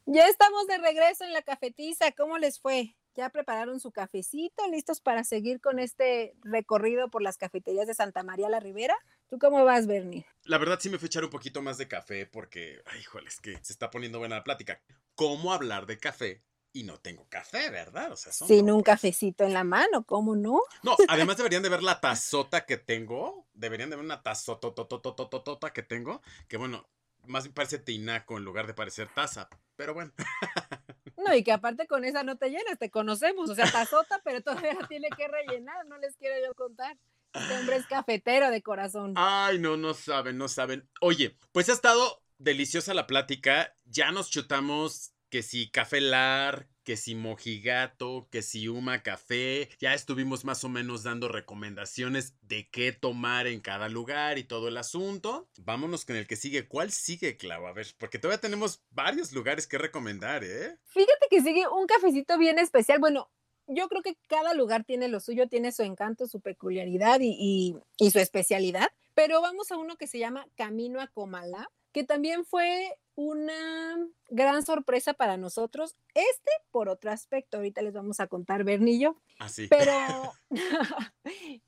[0.08, 2.12] Ya estamos de regreso en la cafetiza.
[2.14, 2.96] ¿Cómo les fue?
[3.16, 4.66] ¿Ya prepararon su cafecito?
[4.70, 8.96] ¿Listos para seguir con este recorrido por las cafeterías de Santa María la Ribera?
[9.30, 10.26] ¿Tú cómo vas, Bernie?
[10.44, 13.28] La verdad sí me fui a echar un poquito más de café porque, ay, híjole,
[13.28, 14.80] es que se está poniendo buena la plática.
[15.16, 16.44] ¿Cómo hablar de café?
[16.74, 18.12] Y no tengo café, ¿verdad?
[18.12, 20.62] O sea, son Sin un cafecito en la mano, ¿cómo no?
[20.84, 23.48] No, además deberían de ver la tazota que tengo.
[23.54, 26.22] Deberían de ver una tazotototototota que tengo.
[26.50, 26.86] Que bueno,
[27.28, 29.50] más bien parece tinaco en lugar de parecer taza.
[29.76, 30.12] Pero bueno.
[31.18, 33.50] No, y que aparte con esa no te llenas, te conocemos.
[33.50, 36.98] O sea, tazota, pero todavía tiene que rellenar, no les quiero yo contar.
[37.36, 39.14] Este hombre es cafetero de corazón.
[39.16, 40.90] Ay, no, no saben, no saben.
[41.02, 43.76] Oye, pues ha estado deliciosa la plática.
[43.86, 49.70] Ya nos chutamos que si café lar, que si mojigato, que si Uma café.
[49.80, 54.70] Ya estuvimos más o menos dando recomendaciones de qué tomar en cada lugar y todo
[54.70, 55.50] el asunto.
[55.58, 56.68] Vámonos con el que sigue.
[56.68, 57.66] ¿Cuál sigue, Clau?
[57.68, 60.78] A ver, porque todavía tenemos varios lugares que recomendar, ¿eh?
[60.86, 63.00] Fíjate que sigue un cafecito bien especial.
[63.00, 63.30] Bueno,
[63.68, 67.76] yo creo que cada lugar tiene lo suyo, tiene su encanto, su peculiaridad y, y-
[67.98, 68.90] y su especialidad.
[69.14, 73.98] Pero vamos a uno que se llama Camino a Comalá, que también fue una
[74.30, 75.96] gran sorpresa para nosotros.
[76.14, 79.16] Este, por otro aspecto, ahorita les vamos a contar Bernillo.
[79.40, 79.68] Así.
[79.70, 80.34] Pero,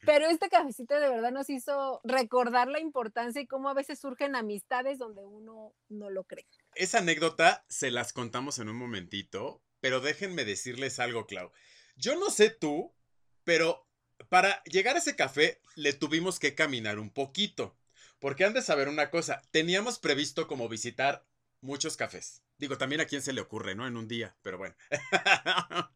[0.06, 4.36] pero este cafecito de verdad nos hizo recordar la importancia y cómo a veces surgen
[4.36, 6.46] amistades donde uno no lo cree.
[6.76, 11.52] Esa anécdota se las contamos en un momentito, pero déjenme decirles algo, Clau.
[11.98, 12.94] Yo no sé tú,
[13.44, 13.88] pero
[14.30, 17.76] para llegar a ese café le tuvimos que caminar un poquito.
[18.20, 21.26] Porque han de saber una cosa, teníamos previsto como visitar
[21.62, 22.44] muchos cafés.
[22.58, 23.86] Digo, también a quién se le ocurre, ¿no?
[23.86, 24.76] En un día, pero bueno.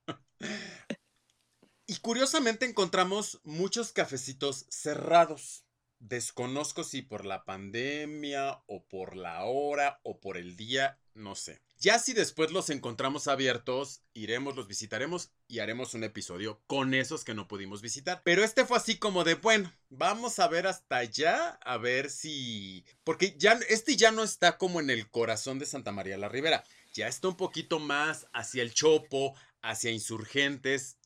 [1.88, 5.66] y curiosamente encontramos muchos cafecitos cerrados.
[6.00, 11.62] Desconozco si por la pandemia o por la hora o por el día, no sé.
[11.82, 17.24] Ya si después los encontramos abiertos, iremos, los visitaremos y haremos un episodio con esos
[17.24, 18.22] que no pudimos visitar.
[18.24, 22.86] Pero este fue así como de, bueno, vamos a ver hasta allá, a ver si...
[23.04, 26.64] Porque ya, este ya no está como en el corazón de Santa María la Ribera.
[26.94, 30.98] Ya está un poquito más hacia el Chopo, hacia Insurgentes.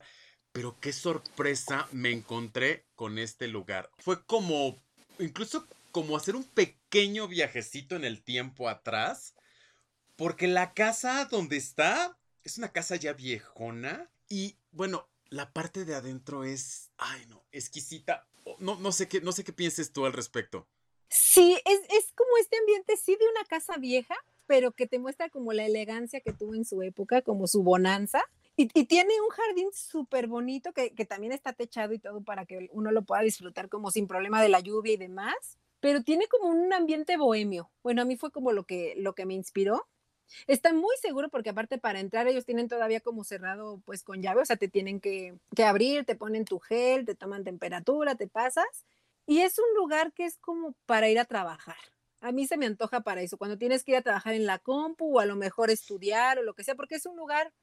[0.51, 3.89] Pero qué sorpresa me encontré con este lugar.
[3.99, 4.83] Fue como,
[5.19, 9.35] incluso como hacer un pequeño viajecito en el tiempo atrás
[10.15, 14.10] porque la casa donde está es una casa ya viejona.
[14.30, 16.91] Y bueno, la parte de adentro es.
[16.97, 18.28] Ay, no, exquisita.
[18.60, 20.67] No, no, sé, qué, no sé qué pienses tú al respecto.
[21.10, 25.30] Sí, es, es como este ambiente, sí, de una casa vieja, pero que te muestra
[25.30, 28.23] como la elegancia que tuvo en su época, como su bonanza.
[28.56, 32.45] Y, y tiene un jardín súper bonito que, que, también está techado y todo para
[32.45, 35.58] que uno lo pueda disfrutar como sin problema de la lluvia y demás.
[35.80, 37.69] Pero tiene como un ambiente bohemio.
[37.84, 39.86] Bueno, a mí fue como lo que, lo que me inspiró.
[40.47, 44.41] Está muy seguro porque aparte para entrar ellos tienen todavía como cerrado pues con llave,
[44.41, 48.27] o sea, te tienen que, que abrir, te ponen tu gel, te toman temperatura, te
[48.27, 48.85] pasas.
[49.27, 51.77] Y es un lugar que es como para ir a trabajar.
[52.21, 54.59] A mí se me antoja para eso, cuando tienes que ir a trabajar en la
[54.59, 57.53] compu o a lo mejor estudiar o lo que sea, porque es un lugar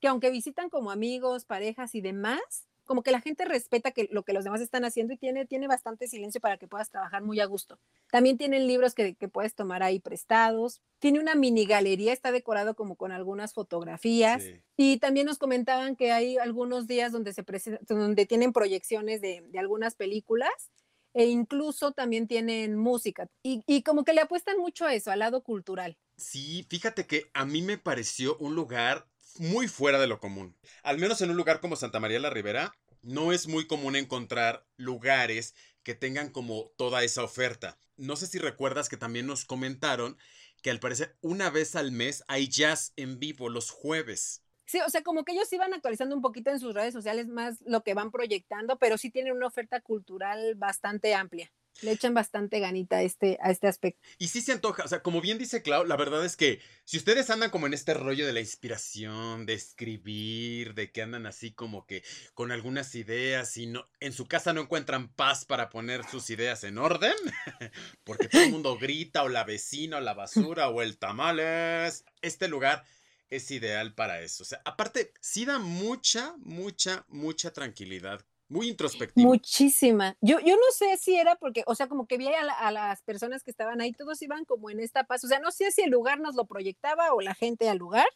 [0.00, 4.24] que aunque visitan como amigos, parejas y demás, como que la gente respeta que, lo
[4.24, 7.40] que los demás están haciendo y tiene, tiene bastante silencio para que puedas trabajar muy
[7.40, 7.78] a gusto.
[8.10, 10.80] También tienen libros que, que puedes tomar ahí prestados.
[10.98, 14.42] Tiene una mini galería, está decorado como con algunas fotografías.
[14.42, 14.60] Sí.
[14.76, 17.44] Y también nos comentaban que hay algunos días donde, se
[17.88, 20.70] donde tienen proyecciones de, de algunas películas
[21.14, 25.18] e incluso también tienen música y, y, como que le apuestan mucho a eso, al
[25.18, 25.98] lado cultural.
[26.16, 29.08] Sí, fíjate que a mí me pareció un lugar
[29.40, 30.56] muy fuera de lo común.
[30.82, 34.66] Al menos en un lugar como Santa María la Ribera, no es muy común encontrar
[34.76, 37.78] lugares que tengan como toda esa oferta.
[37.96, 40.16] No sé si recuerdas que también nos comentaron
[40.62, 44.42] que al parecer una vez al mes hay jazz en vivo los jueves.
[44.66, 47.60] Sí, o sea, como que ellos iban actualizando un poquito en sus redes sociales más
[47.66, 51.52] lo que van proyectando, pero sí tienen una oferta cultural bastante amplia.
[51.80, 54.00] Le echan bastante ganita a este, a este aspecto.
[54.18, 56.98] Y sí se antoja, o sea, como bien dice Clau, la verdad es que si
[56.98, 61.52] ustedes andan como en este rollo de la inspiración, de escribir, de que andan así
[61.52, 62.04] como que
[62.34, 66.62] con algunas ideas y no, en su casa no encuentran paz para poner sus ideas
[66.64, 67.14] en orden,
[68.04, 72.48] porque todo el mundo grita o la vecina o la basura o el tamales, este
[72.48, 72.84] lugar
[73.30, 74.42] es ideal para eso.
[74.42, 79.26] O sea, aparte, sí da mucha, mucha, mucha tranquilidad muy introspectiva.
[79.26, 80.16] Muchísima.
[80.20, 82.70] Yo, yo no sé si era porque, o sea, como que vi a, la, a,
[82.70, 85.24] las personas que estaban ahí, todos iban como en esta paz.
[85.24, 88.06] O sea, no sé si el lugar nos lo proyectaba o la gente al lugar,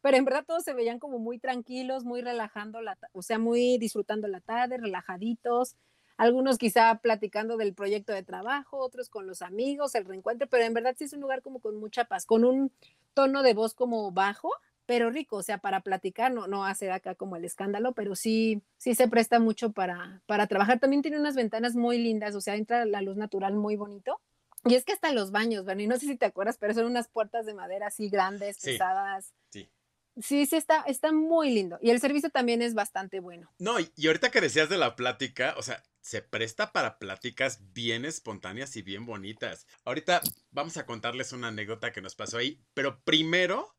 [0.00, 3.78] pero en verdad todos se veían como muy tranquilos, muy relajando, la, o sea, muy
[3.78, 5.76] disfrutando la tarde, relajaditos.
[6.16, 10.74] Algunos quizá platicando del proyecto de trabajo, otros con los amigos, el reencuentro, pero en
[10.74, 12.70] verdad sí es un lugar como con mucha paz, con un
[13.14, 14.50] tono de voz como bajo,
[14.86, 18.62] pero rico, o sea, para platicar, no, no hacer acá como el escándalo, pero sí,
[18.76, 20.78] sí se presta mucho para, para trabajar.
[20.80, 24.20] También tiene unas ventanas muy lindas, o sea, entra la luz natural muy bonito.
[24.66, 27.08] Y es que hasta los baños, Bernie, no sé si te acuerdas, pero son unas
[27.08, 29.34] puertas de madera así grandes, sí, pesadas.
[29.50, 29.70] Sí.
[30.16, 31.78] Sí, sí, está, está muy lindo.
[31.82, 33.52] Y el servicio también es bastante bueno.
[33.58, 37.72] No, y, y ahorita que decías de la plática, o sea, se presta para pláticas
[37.72, 39.66] bien espontáneas y bien bonitas.
[39.84, 40.20] Ahorita
[40.50, 43.73] vamos a contarles una anécdota que nos pasó ahí, pero primero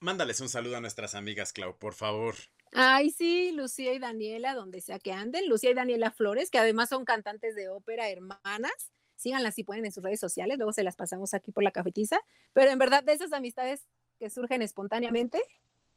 [0.00, 2.34] Mándales un saludo a nuestras amigas, Clau, por favor.
[2.72, 5.46] Ay, sí, Lucía y Daniela, donde sea que anden.
[5.46, 8.90] Lucía y Daniela Flores, que además son cantantes de ópera, hermanas.
[9.16, 12.18] Síganlas si pueden en sus redes sociales, luego se las pasamos aquí por la cafetiza.
[12.54, 13.82] Pero en verdad, de esas amistades
[14.18, 15.42] que surgen espontáneamente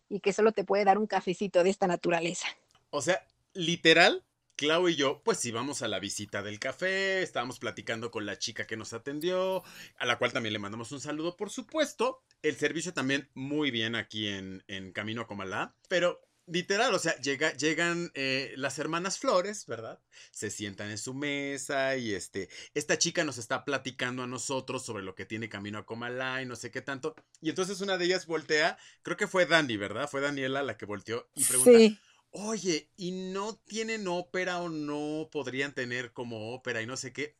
[0.09, 2.47] y que solo te puede dar un cafecito de esta naturaleza.
[2.89, 8.11] O sea, literal, Clau y yo, pues íbamos a la visita del café, estábamos platicando
[8.11, 9.63] con la chica que nos atendió,
[9.97, 12.23] a la cual también le mandamos un saludo, por supuesto.
[12.41, 17.15] El servicio también muy bien aquí en, en Camino a Comalá, pero literal, o sea,
[17.17, 19.99] llega, llegan eh, las hermanas Flores, ¿verdad?
[20.31, 25.03] Se sientan en su mesa y este, esta chica nos está platicando a nosotros sobre
[25.03, 27.15] lo que tiene camino a Comalá y no sé qué tanto.
[27.41, 30.09] Y entonces una de ellas voltea, creo que fue Dani, ¿verdad?
[30.09, 31.99] Fue Daniela la que volteó y pregunta, Sí.
[32.33, 37.37] Oye, ¿y no tienen ópera o no podrían tener como ópera y no sé qué?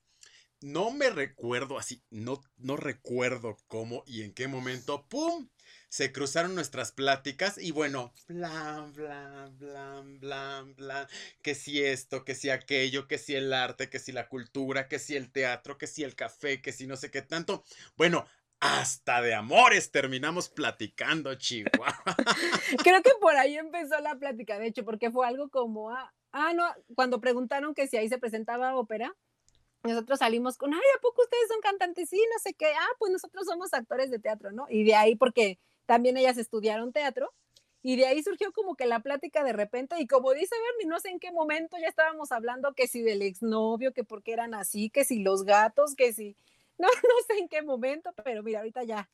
[0.62, 5.50] No me recuerdo así, no, no recuerdo cómo y en qué momento, ¡pum!
[5.90, 11.08] Se cruzaron nuestras pláticas y bueno, blan, blan, blan, blan, blan,
[11.42, 15.00] que si esto, que si aquello, que si el arte, que si la cultura, que
[15.00, 17.66] si el teatro, que si el café, que si no sé qué tanto.
[17.98, 18.26] Bueno,
[18.64, 21.94] hasta de amores terminamos platicando, Chihuahua.
[22.84, 26.54] Creo que por ahí empezó la plática, de hecho, porque fue algo como, ah, ah,
[26.54, 29.14] no, cuando preguntaron que si ahí se presentaba ópera,
[29.84, 32.10] nosotros salimos con, ay, ¿a poco ustedes son cantantes?
[32.10, 34.66] Sí, no sé qué, ah, pues nosotros somos actores de teatro, ¿no?
[34.70, 37.34] Y de ahí, porque también ellas estudiaron teatro,
[37.82, 41.02] y de ahí surgió como que la plática de repente, y como dice Bernie, no
[41.02, 44.54] sé en qué momento ya estábamos hablando que si del exnovio, que por qué eran
[44.54, 46.38] así, que si los gatos, que si,
[46.84, 49.10] no, no sé en qué momento, pero mira, ahorita ya,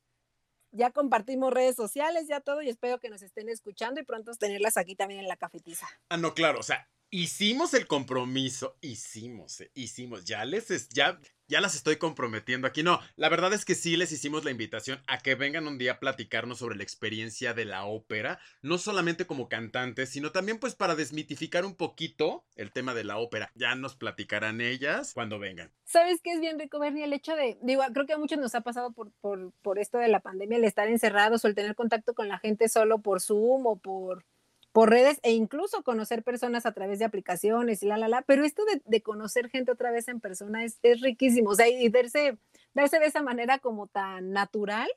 [0.72, 4.76] ya compartimos redes sociales, ya todo, y espero que nos estén escuchando y pronto tenerlas
[4.76, 5.86] aquí también en la cafetiza.
[6.08, 11.18] Ah, no, claro, o sea, hicimos el compromiso, hicimos, eh, hicimos, ya les, es- ya,
[11.48, 12.82] ya las estoy comprometiendo aquí.
[12.82, 15.92] No, la verdad es que sí les hicimos la invitación a que vengan un día
[15.92, 20.74] a platicarnos sobre la experiencia de la ópera, no solamente como cantantes, sino también pues
[20.76, 23.50] para desmitificar un poquito el tema de la ópera.
[23.56, 25.72] Ya nos platicarán ellas cuando vengan.
[25.84, 27.04] ¿Sabes qué es bien rico, Bernie?
[27.04, 29.98] El hecho de, digo, creo que a muchos nos ha pasado por, por, por esto
[29.98, 33.20] de la pandemia, el estar encerrados o el tener contacto con la gente solo por
[33.20, 34.24] Zoom o por,
[34.72, 38.44] por redes e incluso conocer personas a través de aplicaciones y la, la, la, pero
[38.44, 41.88] esto de, de conocer gente otra vez en persona es, es riquísimo, o sea, y
[41.88, 42.38] verse,
[42.74, 44.88] verse de esa manera como tan natural.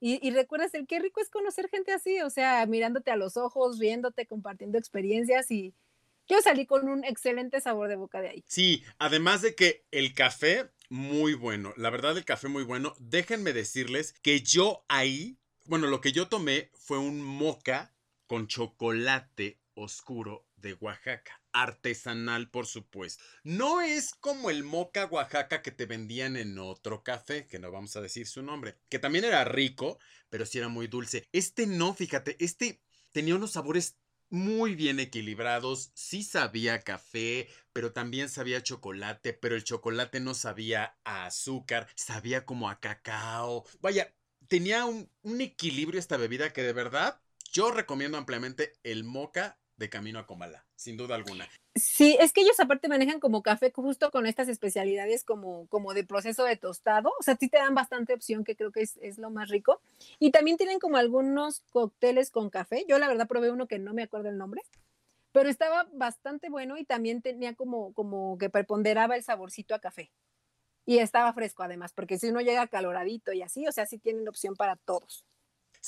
[0.00, 3.36] Y, y recuerdas el qué rico es conocer gente así, o sea, mirándote a los
[3.36, 5.74] ojos, riéndote, compartiendo experiencias y
[6.28, 8.44] yo salí con un excelente sabor de boca de ahí.
[8.46, 11.72] Sí, además de que el café, muy bueno.
[11.76, 12.94] La verdad, el café muy bueno.
[12.98, 17.94] Déjenme decirles que yo ahí, bueno, lo que yo tomé fue un moca
[18.28, 21.40] con chocolate oscuro de Oaxaca.
[21.52, 23.24] Artesanal, por supuesto.
[23.42, 27.96] No es como el moca Oaxaca que te vendían en otro café, que no vamos
[27.96, 31.24] a decir su nombre, que también era rico, pero sí era muy dulce.
[31.32, 32.80] Este no, fíjate, este
[33.12, 33.96] tenía unos sabores
[34.30, 40.98] muy bien equilibrados, sí sabía café, pero también sabía chocolate, pero el chocolate no sabía
[41.04, 43.64] a azúcar, sabía como a cacao.
[43.80, 44.14] Vaya,
[44.48, 49.88] tenía un, un equilibrio esta bebida que de verdad yo recomiendo ampliamente el moca de
[49.88, 51.48] Camino a Comala, sin duda alguna.
[51.74, 56.04] Sí, es que ellos aparte manejan como café justo con estas especialidades como, como de
[56.04, 59.18] proceso de tostado, o sea, sí te dan bastante opción, que creo que es, es,
[59.18, 59.80] lo más rico.
[60.18, 62.84] Y también tienen como algunos cócteles con café.
[62.88, 64.62] Yo la verdad probé uno que no me acuerdo el nombre,
[65.30, 70.10] pero estaba bastante bueno y también tenía como, como que preponderaba el saborcito a café.
[70.84, 74.26] Y estaba fresco además, porque si uno llega caloradito y así, o sea, sí tienen
[74.26, 75.24] opción para todos.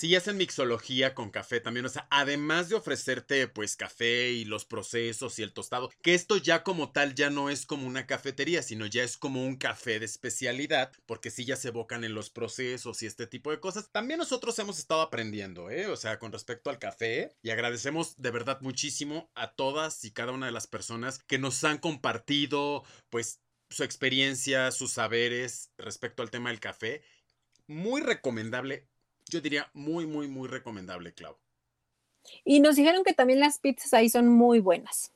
[0.01, 4.65] Sí, hacen mixología con café también, o sea, además de ofrecerte pues café y los
[4.65, 8.63] procesos y el tostado, que esto ya como tal ya no es como una cafetería,
[8.63, 12.31] sino ya es como un café de especialidad, porque sí ya se evocan en los
[12.31, 13.91] procesos y este tipo de cosas.
[13.93, 15.87] También nosotros hemos estado aprendiendo, ¿eh?
[15.89, 20.33] O sea, con respecto al café, y agradecemos de verdad muchísimo a todas y cada
[20.33, 26.31] una de las personas que nos han compartido pues su experiencia, sus saberes respecto al
[26.31, 27.03] tema del café.
[27.67, 28.89] Muy recomendable
[29.31, 31.37] yo diría muy, muy, muy recomendable, Clau.
[32.45, 35.13] Y nos dijeron que también las pizzas ahí son muy buenas.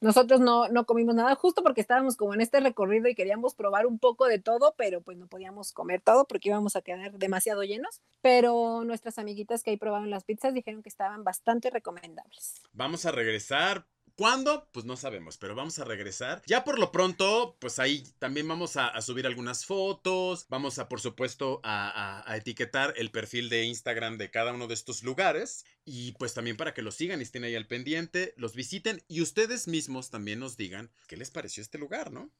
[0.00, 3.86] Nosotros no, no comimos nada justo porque estábamos como en este recorrido y queríamos probar
[3.86, 7.62] un poco de todo, pero pues no podíamos comer todo porque íbamos a quedar demasiado
[7.62, 8.02] llenos.
[8.20, 12.60] Pero nuestras amiguitas que ahí probaron las pizzas dijeron que estaban bastante recomendables.
[12.72, 13.86] Vamos a regresar
[14.16, 14.68] ¿Cuándo?
[14.70, 16.40] Pues no sabemos, pero vamos a regresar.
[16.46, 20.46] Ya por lo pronto, pues ahí también vamos a, subir algunas fotos.
[20.48, 25.02] Vamos a, por supuesto, a, etiquetar el perfil de Instagram de cada uno de estos
[25.02, 25.64] lugares.
[25.84, 29.20] Y pues también para que los sigan y estén ahí al pendiente, los visiten y
[29.20, 32.30] ustedes mismos también nos digan qué les pareció este lugar, ¿no?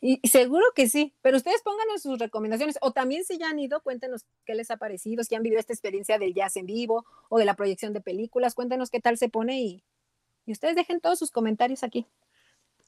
[0.00, 3.82] Y seguro que sí, pero ustedes pónganos sus recomendaciones o también si ya han ido,
[3.82, 7.38] cuéntenos qué les ha parecido, si han vivido esta experiencia del jazz en vivo o
[7.38, 9.82] de la proyección de películas, cuéntenos qué tal se pone y,
[10.48, 12.06] y ustedes dejen todos sus comentarios aquí.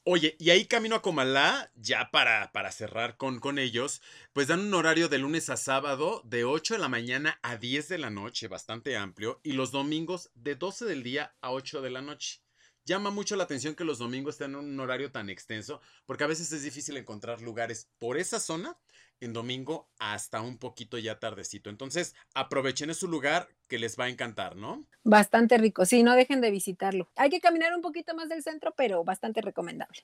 [0.03, 4.01] Oye, y ahí camino a Comalá, ya para, para cerrar con, con ellos,
[4.33, 7.87] pues dan un horario de lunes a sábado de 8 de la mañana a 10
[7.87, 11.91] de la noche, bastante amplio, y los domingos de 12 del día a 8 de
[11.91, 12.41] la noche.
[12.83, 16.51] llama mucho la atención que los domingos en un horario tan extenso, porque a veces
[16.51, 18.75] es difícil encontrar lugares por esa zona
[19.21, 21.69] en domingo hasta un poquito ya tardecito.
[21.69, 24.85] Entonces, aprovechen su lugar que les va a encantar, ¿no?
[25.03, 27.09] Bastante rico, sí, no dejen de visitarlo.
[27.15, 30.01] Hay que caminar un poquito más del centro, pero bastante recomendable.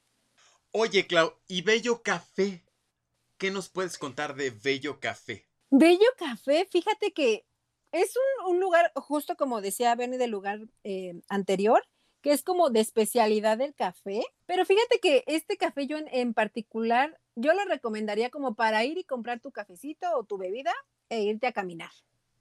[0.71, 2.63] Oye, Clau, ¿y Bello Café?
[3.37, 5.47] ¿Qué nos puedes contar de Bello Café?
[5.69, 7.45] Bello Café, fíjate que
[7.91, 8.13] es
[8.47, 11.83] un, lugar, justo como decía Bernie del lugar eh, anterior,
[12.21, 14.21] que es como de especialidad del café.
[14.45, 19.03] Pero fíjate que este café yo en, particular, yo lo recomendaría como para ir y
[19.03, 20.73] comprar tu cafecito o tu bebida
[21.09, 21.91] e irte a caminar.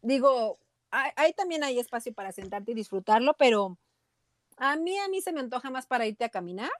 [0.02, 0.58] Digo,
[0.90, 3.78] ahí también hay espacio para sentarte y disfrutarlo, pero
[4.56, 6.70] a mí, a mí se me antoja más para irte a caminar.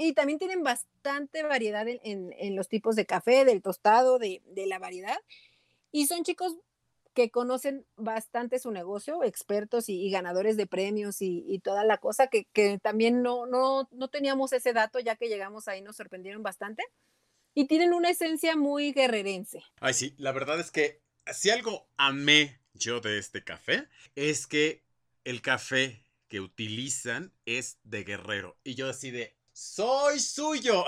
[0.00, 4.78] Y también tienen bastante variedad en, los tipos de café, del tostado, de, de la
[4.78, 5.18] variedad.
[5.90, 6.56] Y son chicos
[7.18, 12.46] que conocen bastante su negocio, expertos y, ganadores de premios y, toda la cosa, que,
[12.80, 16.84] también no, no, no, teníamos ese dato, ya que llegamos ahí, nos sorprendieron bastante.
[17.58, 19.64] Y tienen una esencia muy guerrerense.
[19.80, 24.84] Ay, sí, la verdad es que si algo amé yo de este café, es que
[25.24, 28.56] el café que utilizan es de guerrero.
[28.62, 30.84] Y yo así de, soy suyo.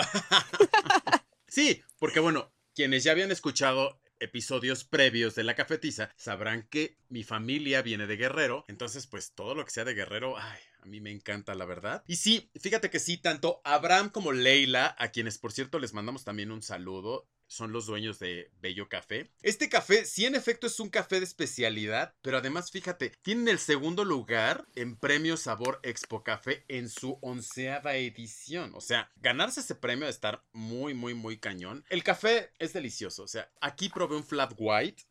[1.48, 7.24] sí, porque bueno, quienes ya habían escuchado episodios previos de la cafetiza, sabrán que mi
[7.24, 8.64] familia viene de Guerrero.
[8.68, 12.02] Entonces, pues todo lo que sea de Guerrero, ay, a mí me encanta, la verdad.
[12.06, 16.24] Y sí, fíjate que sí, tanto Abraham como Leila, a quienes por cierto les mandamos
[16.24, 19.28] también un saludo, son los dueños de Bello Café.
[19.42, 23.58] Este café, sí en efecto es un café de especialidad, pero además fíjate, tienen el
[23.58, 28.72] segundo lugar en Premio Sabor Expo Café en su onceava edición.
[28.74, 31.84] O sea, ganarse ese premio de estar muy, muy, muy cañón.
[31.90, 35.02] El café es delicioso, o sea, aquí probé un flat white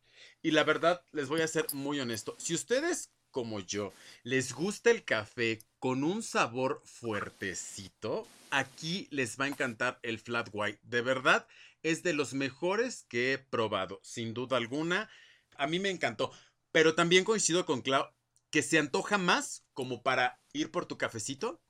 [0.42, 2.38] y la verdad les voy a ser muy honesto.
[2.40, 9.46] Si ustedes como yo les gusta el café con un sabor fuertecito, aquí les va
[9.46, 10.80] a encantar el flat white.
[10.84, 11.48] De verdad,
[11.84, 15.10] es de los mejores que he probado, sin duda alguna.
[15.58, 16.32] A mí me encantó,
[16.72, 18.10] pero también coincido con Clau
[18.50, 21.62] que se antoja más como para ir por tu cafecito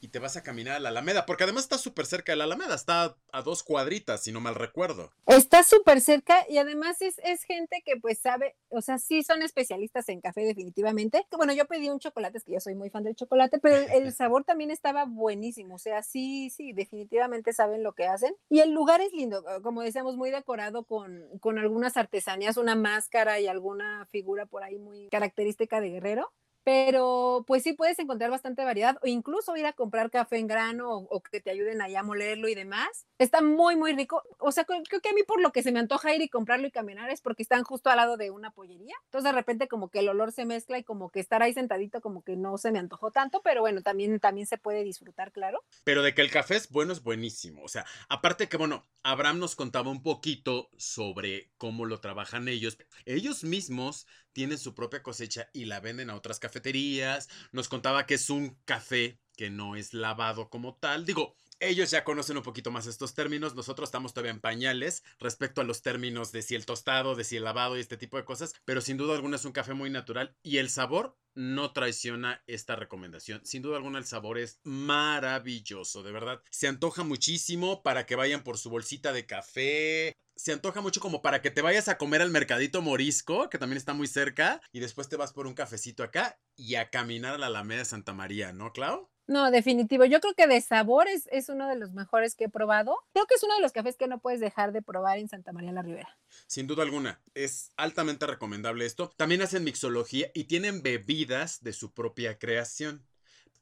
[0.00, 2.44] y te vas a caminar a la Alameda, porque además está súper cerca de la
[2.44, 5.10] Alameda, está a dos cuadritas, si no mal recuerdo.
[5.26, 9.42] Está súper cerca y además es, es, gente que pues sabe, o sea, sí son
[9.42, 11.26] especialistas en café definitivamente.
[11.36, 14.12] Bueno, yo pedí un chocolate, es que yo soy muy fan del chocolate, pero el,
[14.14, 18.34] sabor también estaba buenísimo, o sea, sí, sí, definitivamente saben lo que hacen.
[18.48, 23.40] Y el lugar es lindo, como decíamos, muy decorado con, con algunas artesanías, una máscara
[23.40, 26.32] y alguna figura por ahí muy característica de Guerrero.
[26.64, 30.90] Pero pues sí puedes encontrar bastante variedad o incluso ir a comprar café en grano
[30.90, 33.06] o, que te ayuden allá a molerlo y demás.
[33.18, 34.22] Está muy, muy rico.
[34.38, 36.66] O sea, creo que a mí por lo que se me antoja ir y comprarlo
[36.66, 38.94] y caminar es porque están justo al lado de una pollería.
[39.04, 42.00] Entonces de repente como que el olor se mezcla y como que estar ahí sentadito
[42.00, 45.64] como que no se me antojó tanto, pero bueno, también, también se puede disfrutar, claro.
[45.84, 47.62] Pero de que el café es bueno, es buenísimo.
[47.62, 52.78] O sea, aparte que bueno, Abraham nos contaba un poquito sobre cómo lo trabajan ellos.
[53.04, 57.28] Ellos mismos tienen su propia cosecha y la venden a otras cafeterías.
[57.52, 61.06] Nos contaba que es un café que no es lavado como tal.
[61.06, 65.60] Digo, ellos ya conocen un poquito más estos términos, nosotros estamos todavía en pañales respecto
[65.60, 68.24] a los términos de si el tostado, de si el lavado y este tipo de
[68.24, 72.42] cosas, pero sin duda alguna es un café muy natural y el sabor no traiciona
[72.46, 73.40] esta recomendación.
[73.44, 76.42] Sin duda alguna el sabor es maravilloso, de verdad.
[76.50, 80.16] Se antoja muchísimo para que vayan por su bolsita de café.
[80.36, 83.76] Se antoja mucho como para que te vayas a comer al mercadito morisco, que también
[83.76, 87.38] está muy cerca, y después te vas por un cafecito acá y a caminar a
[87.38, 89.09] la Alameda de Santa María, ¿no, Clau?
[89.30, 90.04] No, definitivo.
[90.06, 92.96] Yo creo que de sabor es, uno de los mejores que he probado.
[93.12, 95.52] Creo que es uno de los cafés que no puedes dejar de probar en Santa
[95.52, 96.18] María la Ribera.
[96.48, 97.22] Sin duda alguna.
[97.34, 99.12] Es altamente recomendable esto.
[99.16, 103.06] También hacen mixología y tienen bebidas de su propia creación.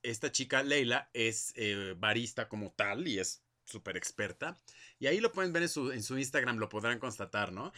[0.02, 4.56] Esta chica, Leila, es eh, barista como tal y es súper experta.
[4.98, 7.74] Y ahí lo pueden ver en su, en su Instagram, lo podrán constatar, ¿no?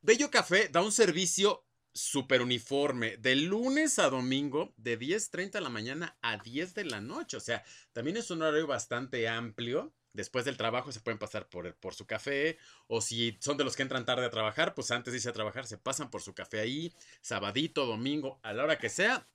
[0.00, 5.68] Bello Café da un servicio super uniforme, de lunes a domingo, de 10.30 de la
[5.68, 7.36] mañana a 10 de la noche.
[7.36, 9.94] O sea, también es un horario bastante amplio.
[10.12, 12.58] Después del trabajo se pueden pasar por, por su café.
[12.88, 15.32] O si son de los que entran tarde a trabajar, pues antes de irse a
[15.32, 16.92] trabajar se pasan por su café ahí.
[17.20, 19.26] Sabadito, domingo, a la hora que sea,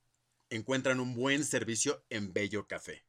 [0.50, 3.04] encuentran un buen servicio en Bello Café.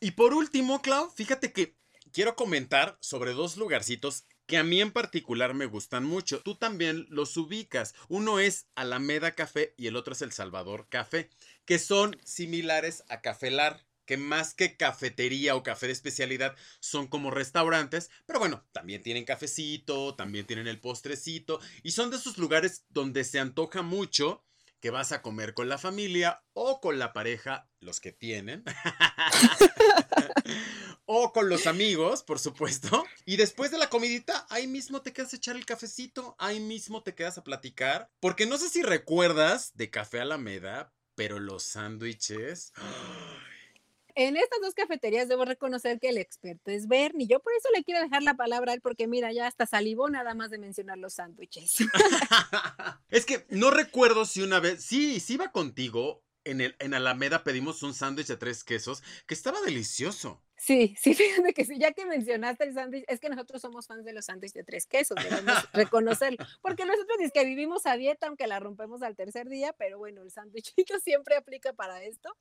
[0.00, 1.76] Y por último, Clau, fíjate que
[2.12, 6.40] quiero comentar sobre dos lugarcitos que a mí en particular me gustan mucho.
[6.40, 7.94] Tú también los ubicas.
[8.08, 11.30] Uno es Alameda Café y el otro es El Salvador Café,
[11.64, 17.30] que son similares a Cafelar que más que cafetería o café de especialidad son como
[17.30, 22.84] restaurantes, pero bueno, también tienen cafecito, también tienen el postrecito y son de esos lugares
[22.90, 24.44] donde se antoja mucho
[24.80, 28.62] que vas a comer con la familia o con la pareja, los que tienen.
[31.06, 33.04] o con los amigos, por supuesto.
[33.24, 37.02] Y después de la comidita, ahí mismo te quedas a echar el cafecito, ahí mismo
[37.02, 38.10] te quedas a platicar.
[38.20, 42.72] Porque no sé si recuerdas de Café Alameda, pero los sándwiches...
[44.16, 47.26] En estas dos cafeterías debo reconocer que el experto es Bernie.
[47.26, 50.08] Yo por eso le quiero dejar la palabra a él, porque mira, ya hasta salivó
[50.08, 51.78] nada más de mencionar los sándwiches.
[53.08, 56.22] es que no recuerdo si una vez, sí, sí iba contigo.
[56.44, 60.43] En, el, en Alameda pedimos un sándwich de tres quesos que estaba delicioso.
[60.64, 64.02] Sí, sí, fíjate que sí, ya que mencionaste el sándwich, es que nosotros somos fans
[64.02, 68.28] de los sándwiches de tres quesos, debemos reconocerlo, porque nosotros es que vivimos a dieta,
[68.28, 72.34] aunque la rompemos al tercer día, pero bueno, el sándwichito siempre aplica para esto.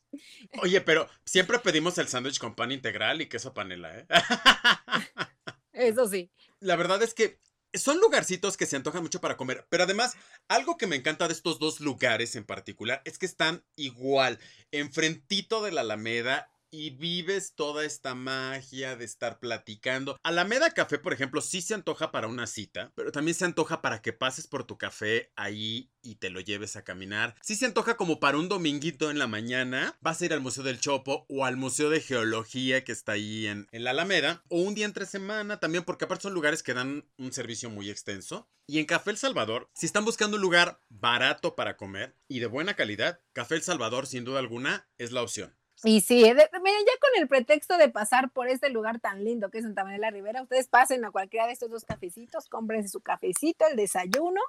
[0.61, 4.07] Oye, pero siempre pedimos el sándwich con pan integral y queso panela, ¿eh?
[5.74, 6.32] Eso sí.
[6.61, 7.39] La verdad es que
[7.74, 10.15] son lugarcitos que se antojan mucho para comer, pero además,
[10.47, 14.39] algo que me encanta de estos dos lugares en particular es que están igual,
[14.71, 20.17] enfrentito de la Alameda y vives toda esta magia de estar platicando.
[20.24, 24.01] Alameda Café, por ejemplo, sí se antoja para una cita, pero también se antoja para
[24.01, 27.36] que pases por tu café ahí y te lo lleves a caminar.
[27.43, 30.63] Sí se antoja como para un dominguito en la mañana, vas a ir al Museo
[30.63, 34.57] del Chopo o al Museo de Geología que está ahí en, en la Alameda, o
[34.59, 38.49] un día entre semana también, porque aparte son lugares que dan un servicio muy extenso.
[38.65, 42.47] Y en Café El Salvador, si están buscando un lugar barato para comer y de
[42.47, 45.55] buena calidad, Café El Salvador sin duda alguna es la opción.
[45.84, 49.57] Y sí, miren, ya con el pretexto de pasar por este lugar tan lindo que
[49.57, 53.01] es Santa María la Ribera, ustedes pasen a cualquiera de estos dos cafecitos, cómprense su
[53.01, 54.41] cafecito, el desayuno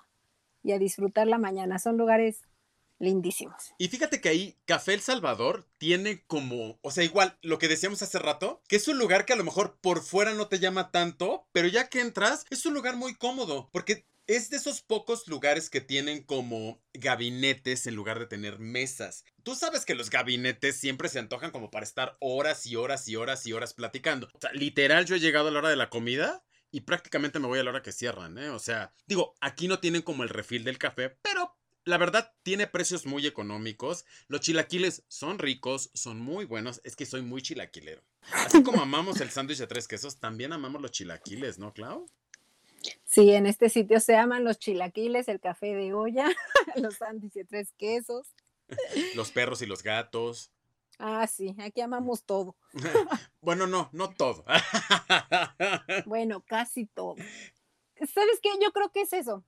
[0.63, 1.79] y a disfrutar la mañana.
[1.79, 2.43] Son lugares
[2.99, 3.75] lindísimos.
[3.79, 8.03] Y fíjate que ahí Café El Salvador tiene como, o sea, igual lo que decíamos
[8.03, 10.91] hace rato, que es un lugar que a lo mejor por fuera no te llama
[10.91, 15.29] tanto, pero ya que entras, es un lugar muy cómodo, porque es de esos pocos
[15.29, 19.25] lugares que tienen como gabinetes en lugar de tener mesas.
[19.43, 23.17] Tú sabes que los gabinetes siempre se antojan como para estar horas y horas y
[23.17, 24.29] horas y horas platicando.
[24.33, 27.47] O sea, literal, yo he llegado a la hora de la comida y prácticamente me
[27.47, 28.49] voy a la hora que cierran, ¿eh?
[28.51, 32.67] O sea, digo, aquí no tienen como el refil del café, pero la verdad tiene
[32.67, 34.07] precios muy económicos.
[34.29, 36.81] Los chilaquiles son ricos, son muy buenos.
[36.83, 38.03] Es que soy muy chilaquilero.
[38.33, 42.07] Así como amamos el sándwich de tres quesos, también amamos los chilaquiles, ¿no, Clau?
[43.05, 46.27] Sí, en este sitio se aman los chilaquiles, el café de olla,
[46.77, 48.35] los sándwiches de tres quesos.
[49.15, 50.51] Los perros y los gatos.
[50.99, 52.57] Ah, sí, aquí amamos todo.
[53.41, 54.45] bueno, no, no todo.
[56.07, 57.17] bueno, casi todo.
[57.97, 58.51] ¿Sabes qué?
[58.63, 59.45] Yo creo que es eso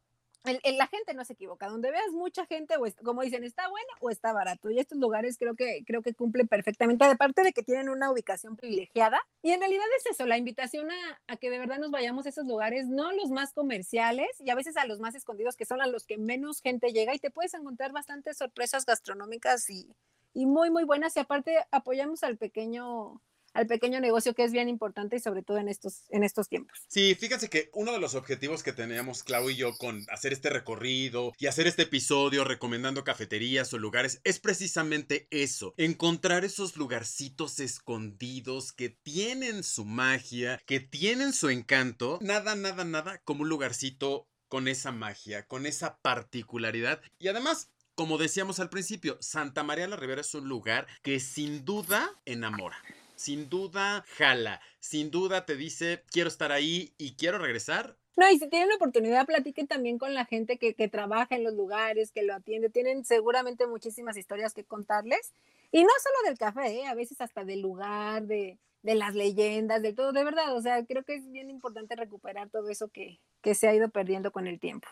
[0.47, 1.69] la gente no se equivoca.
[1.69, 4.71] Donde veas mucha gente, o como dicen, está bueno o está barato.
[4.71, 8.57] Y estos lugares creo que, creo que cumplen perfectamente, aparte de que tienen una ubicación
[8.57, 9.21] privilegiada.
[9.43, 12.31] Y en realidad es eso, la invitación a, a, que de verdad nos vayamos a
[12.31, 15.81] esos lugares, no los más comerciales y a veces a los más escondidos, que son
[15.81, 19.95] a los que menos gente llega y te puedes encontrar bastantes sorpresas gastronómicas y,
[20.33, 21.17] y muy, muy buenas.
[21.17, 23.21] Y aparte apoyamos al pequeño
[23.57, 26.79] al pequeño negocio que es bien importante y sobre todo en estos, en estos tiempos.
[26.89, 30.51] Sí, fíjense que uno de los objetivos que teníamos Clau y yo con hacer este
[30.51, 37.59] recorrido y hacer este episodio recomendando cafeterías o lugares es precisamente eso, encontrar esos lugarcitos
[37.59, 44.29] escondidos que tienen su magia, que tienen su encanto, nada, nada, nada como un lugarcito
[44.49, 49.97] con esa magia, con esa particularidad y además como decíamos al principio, Santa María la
[49.97, 52.77] Ribera es un lugar que sin duda enamora
[53.17, 57.97] sin duda jala, sin duda te dice quiero estar ahí y quiero regresar.
[58.17, 61.45] No, y si tienen la oportunidad, platiquen también con la gente que, que trabaja en
[61.45, 62.71] los lugares, que lo atiende.
[62.71, 65.35] Tienen seguramente muchísimas historias que contarles.
[65.71, 66.87] Y no solo del café, ¿eh?
[66.87, 70.57] a veces hasta del lugar, de, de, las leyendas, de todo, de verdad.
[70.57, 73.91] O sea, creo que es bien importante recuperar todo eso que, que se ha ido
[73.91, 74.89] perdiendo con el tiempo.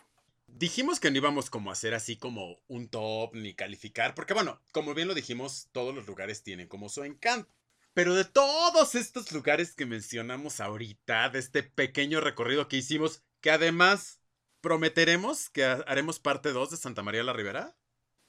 [0.47, 4.61] Dijimos que no íbamos como a hacer así como un top ni calificar, porque bueno,
[4.71, 7.49] como bien lo dijimos, todos los lugares tienen como su encanto.
[7.95, 13.51] Pero de todos estos lugares que mencionamos ahorita, de este pequeño recorrido que hicimos, que
[13.51, 14.19] además
[14.59, 17.77] prometeremos que haremos parte 2 de Santa María la Ribera.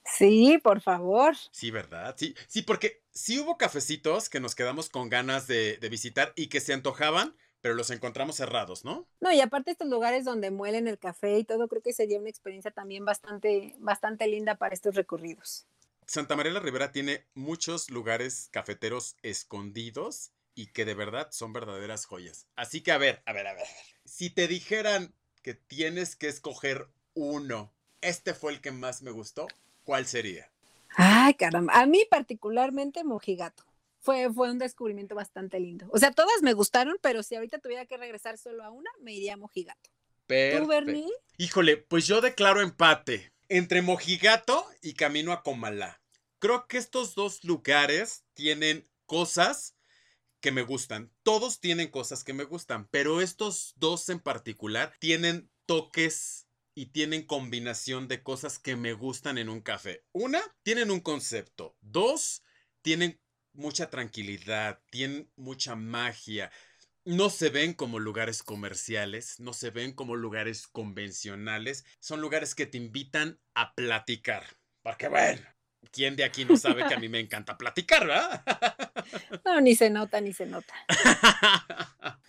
[0.04, 1.34] Sí, por favor.
[1.50, 2.14] Sí, ¿verdad?
[2.16, 6.46] Sí, sí, porque sí hubo cafecitos que nos quedamos con ganas de, de visitar y
[6.46, 9.08] que se antojaban, pero los encontramos cerrados, ¿no?
[9.20, 12.30] No, y aparte estos lugares donde muelen el café y todo, creo que sería una
[12.30, 15.66] experiencia también bastante, bastante linda para estos recorridos.
[16.06, 22.06] Santa María la Ribera tiene muchos lugares cafeteros escondidos y que de verdad son verdaderas
[22.06, 22.46] joyas.
[22.54, 23.66] Así que a ver, a ver, a ver.
[24.04, 29.48] Si te dijeran que tienes que escoger uno, este fue el que más me gustó,
[29.82, 30.48] ¿cuál sería?
[30.96, 31.72] Ay, caramba.
[31.74, 33.64] A mí particularmente Mojigato.
[33.98, 35.88] Fue, fue un descubrimiento bastante lindo.
[35.90, 39.12] O sea, todas me gustaron, pero si ahorita tuviera que regresar solo a una, me
[39.12, 39.90] iría a Mojigato.
[40.28, 40.62] Perfecto.
[40.62, 41.12] ¿Tú, Bernie?
[41.36, 46.00] Híjole, pues yo declaro empate entre Mojigato y Camino a Comalá.
[46.38, 49.76] Creo que estos dos lugares tienen cosas
[50.40, 51.12] que me gustan.
[51.22, 57.22] Todos tienen cosas que me gustan, pero estos dos en particular tienen toques y tienen
[57.22, 60.04] combinación de cosas que me gustan en un café.
[60.12, 61.76] Una, tienen un concepto.
[61.80, 62.42] Dos,
[62.82, 63.20] tienen
[63.54, 66.52] mucha tranquilidad, tienen mucha magia.
[67.06, 72.66] No se ven como lugares comerciales, no se ven como lugares convencionales, son lugares que
[72.66, 74.42] te invitan a platicar.
[74.82, 75.40] Porque bueno,
[75.92, 78.42] ¿quién de aquí no sabe que a mí me encanta platicar, verdad?
[79.44, 80.74] No, ni se nota, ni se nota.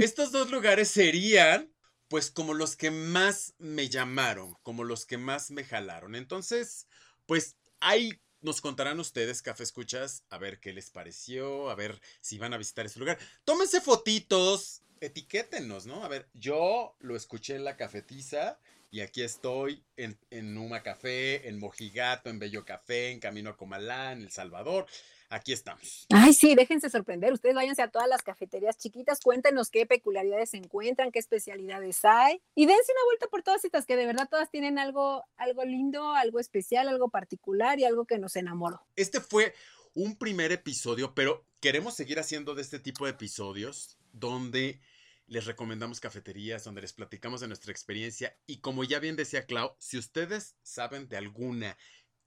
[0.00, 1.72] Estos dos lugares serían
[2.08, 6.14] pues como los que más me llamaron, como los que más me jalaron.
[6.14, 6.88] Entonces,
[7.24, 12.38] pues ahí nos contarán ustedes, Café Escuchas, a ver qué les pareció, a ver si
[12.38, 13.18] van a visitar ese lugar.
[13.44, 16.04] Tómense fotitos, etiquétenos, ¿no?
[16.04, 18.60] A ver, yo lo escuché en la cafetiza
[18.92, 23.56] y aquí estoy en, en Numa Café, en Mojigato, en Bello Café, en Camino a
[23.56, 24.86] Comalá, en El Salvador.
[25.28, 26.06] Aquí estamos.
[26.14, 27.32] Ay, sí, déjense sorprender.
[27.32, 32.40] Ustedes váyanse a todas las cafeterías chiquitas, cuéntenos qué peculiaridades se encuentran, qué especialidades hay
[32.54, 36.12] y dense una vuelta por todas estas que de verdad todas tienen algo, algo lindo,
[36.12, 38.86] algo especial, algo particular y algo que nos enamoró.
[38.96, 39.54] Este fue
[39.94, 44.80] un primer episodio, pero queremos seguir haciendo de este tipo de episodios donde
[45.26, 49.74] les recomendamos cafeterías, donde les platicamos de nuestra experiencia y como ya bien decía Clau,
[49.78, 51.76] si ustedes saben de alguna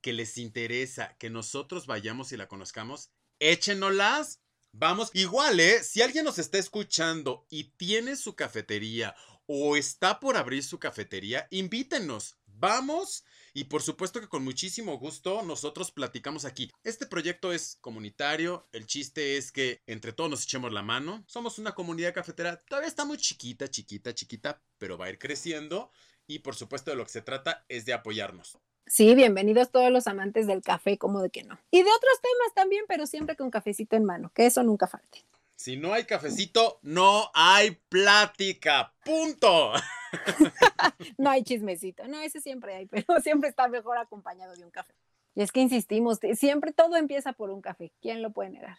[0.00, 4.40] que les interesa que nosotros vayamos y la conozcamos, échenolas.
[4.72, 5.82] Vamos, igual, ¿eh?
[5.82, 11.48] Si alguien nos está escuchando y tiene su cafetería o está por abrir su cafetería,
[11.50, 12.36] invítenos.
[12.46, 16.70] Vamos y por supuesto que con muchísimo gusto nosotros platicamos aquí.
[16.84, 21.24] Este proyecto es comunitario, el chiste es que entre todos nos echemos la mano.
[21.26, 25.90] Somos una comunidad cafetera, todavía está muy chiquita, chiquita, chiquita, pero va a ir creciendo
[26.26, 28.58] y por supuesto de lo que se trata es de apoyarnos.
[28.90, 31.56] Sí, bienvenidos todos los amantes del café, como de que no.
[31.70, 35.24] Y de otros temas también, pero siempre con cafecito en mano, que eso nunca falte.
[35.54, 38.92] Si no hay cafecito, no hay plática.
[39.04, 39.74] Punto.
[41.18, 42.08] no hay chismecito.
[42.08, 44.92] No, ese siempre hay, pero siempre está mejor acompañado de un café.
[45.36, 47.92] Y es que insistimos, siempre todo empieza por un café.
[48.02, 48.78] ¿Quién lo puede negar?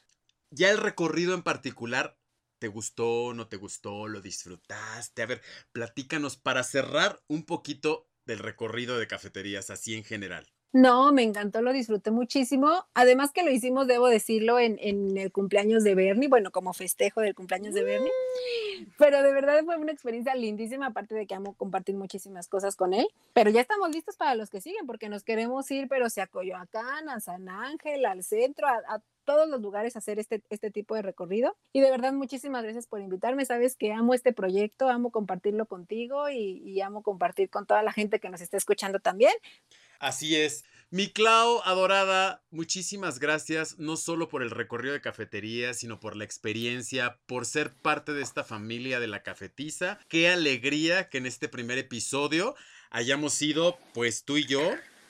[0.49, 2.17] Ya el recorrido en particular,
[2.59, 5.21] ¿te gustó, no te gustó, lo disfrutaste?
[5.21, 5.41] A ver,
[5.71, 10.47] platícanos para cerrar un poquito del recorrido de cafeterías así en general?
[10.73, 12.85] No, me encantó, lo disfruté muchísimo.
[12.93, 17.19] Además que lo hicimos, debo decirlo, en, en, el cumpleaños de Bernie, bueno, como festejo
[17.19, 18.09] del cumpleaños de Bernie.
[18.79, 18.85] Mm.
[18.97, 22.93] Pero de verdad fue una experiencia lindísima, aparte de que amo compartir muchísimas cosas con
[22.93, 23.05] él.
[23.33, 26.27] Pero ya estamos listos para los que siguen, porque nos queremos ir, pero si a
[26.27, 29.01] Coyoacán, a San Ángel, al centro, a, a
[29.31, 31.55] todos los lugares hacer este, este tipo de recorrido.
[31.71, 33.45] Y de verdad, muchísimas gracias por invitarme.
[33.45, 37.93] Sabes que amo este proyecto, amo compartirlo contigo y, y amo compartir con toda la
[37.93, 39.31] gente que nos está escuchando también.
[39.99, 40.65] Así es.
[40.89, 46.25] Mi Clau adorada, muchísimas gracias, no solo por el recorrido de cafetería, sino por la
[46.25, 49.97] experiencia, por ser parte de esta familia de la cafetiza.
[50.09, 52.55] Qué alegría que en este primer episodio
[52.89, 54.61] hayamos sido, pues tú y yo,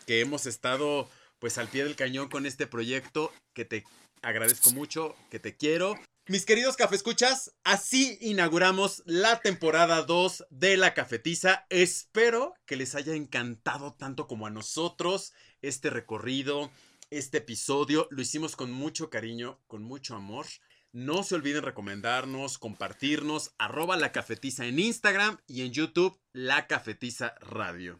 [0.06, 1.10] que hemos estado
[1.40, 3.84] pues al pie del cañón con este proyecto, que te
[4.22, 5.96] agradezco mucho, que te quiero.
[6.28, 11.66] Mis queridos cafescuchas, así inauguramos la temporada 2 de La Cafetiza.
[11.70, 16.72] Espero que les haya encantado tanto como a nosotros este recorrido,
[17.10, 18.08] este episodio.
[18.12, 20.46] Lo hicimos con mucho cariño, con mucho amor.
[20.94, 27.34] No se olviden recomendarnos, compartirnos, arroba la cafetiza en Instagram y en YouTube, la cafetiza
[27.42, 28.00] radio.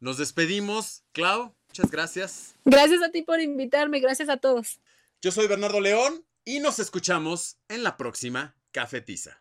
[0.00, 1.04] Nos despedimos.
[1.12, 2.56] Clau, muchas gracias.
[2.64, 4.80] Gracias a ti por invitarme, gracias a todos.
[5.24, 9.40] Yo soy Bernardo León y nos escuchamos en la próxima cafetiza.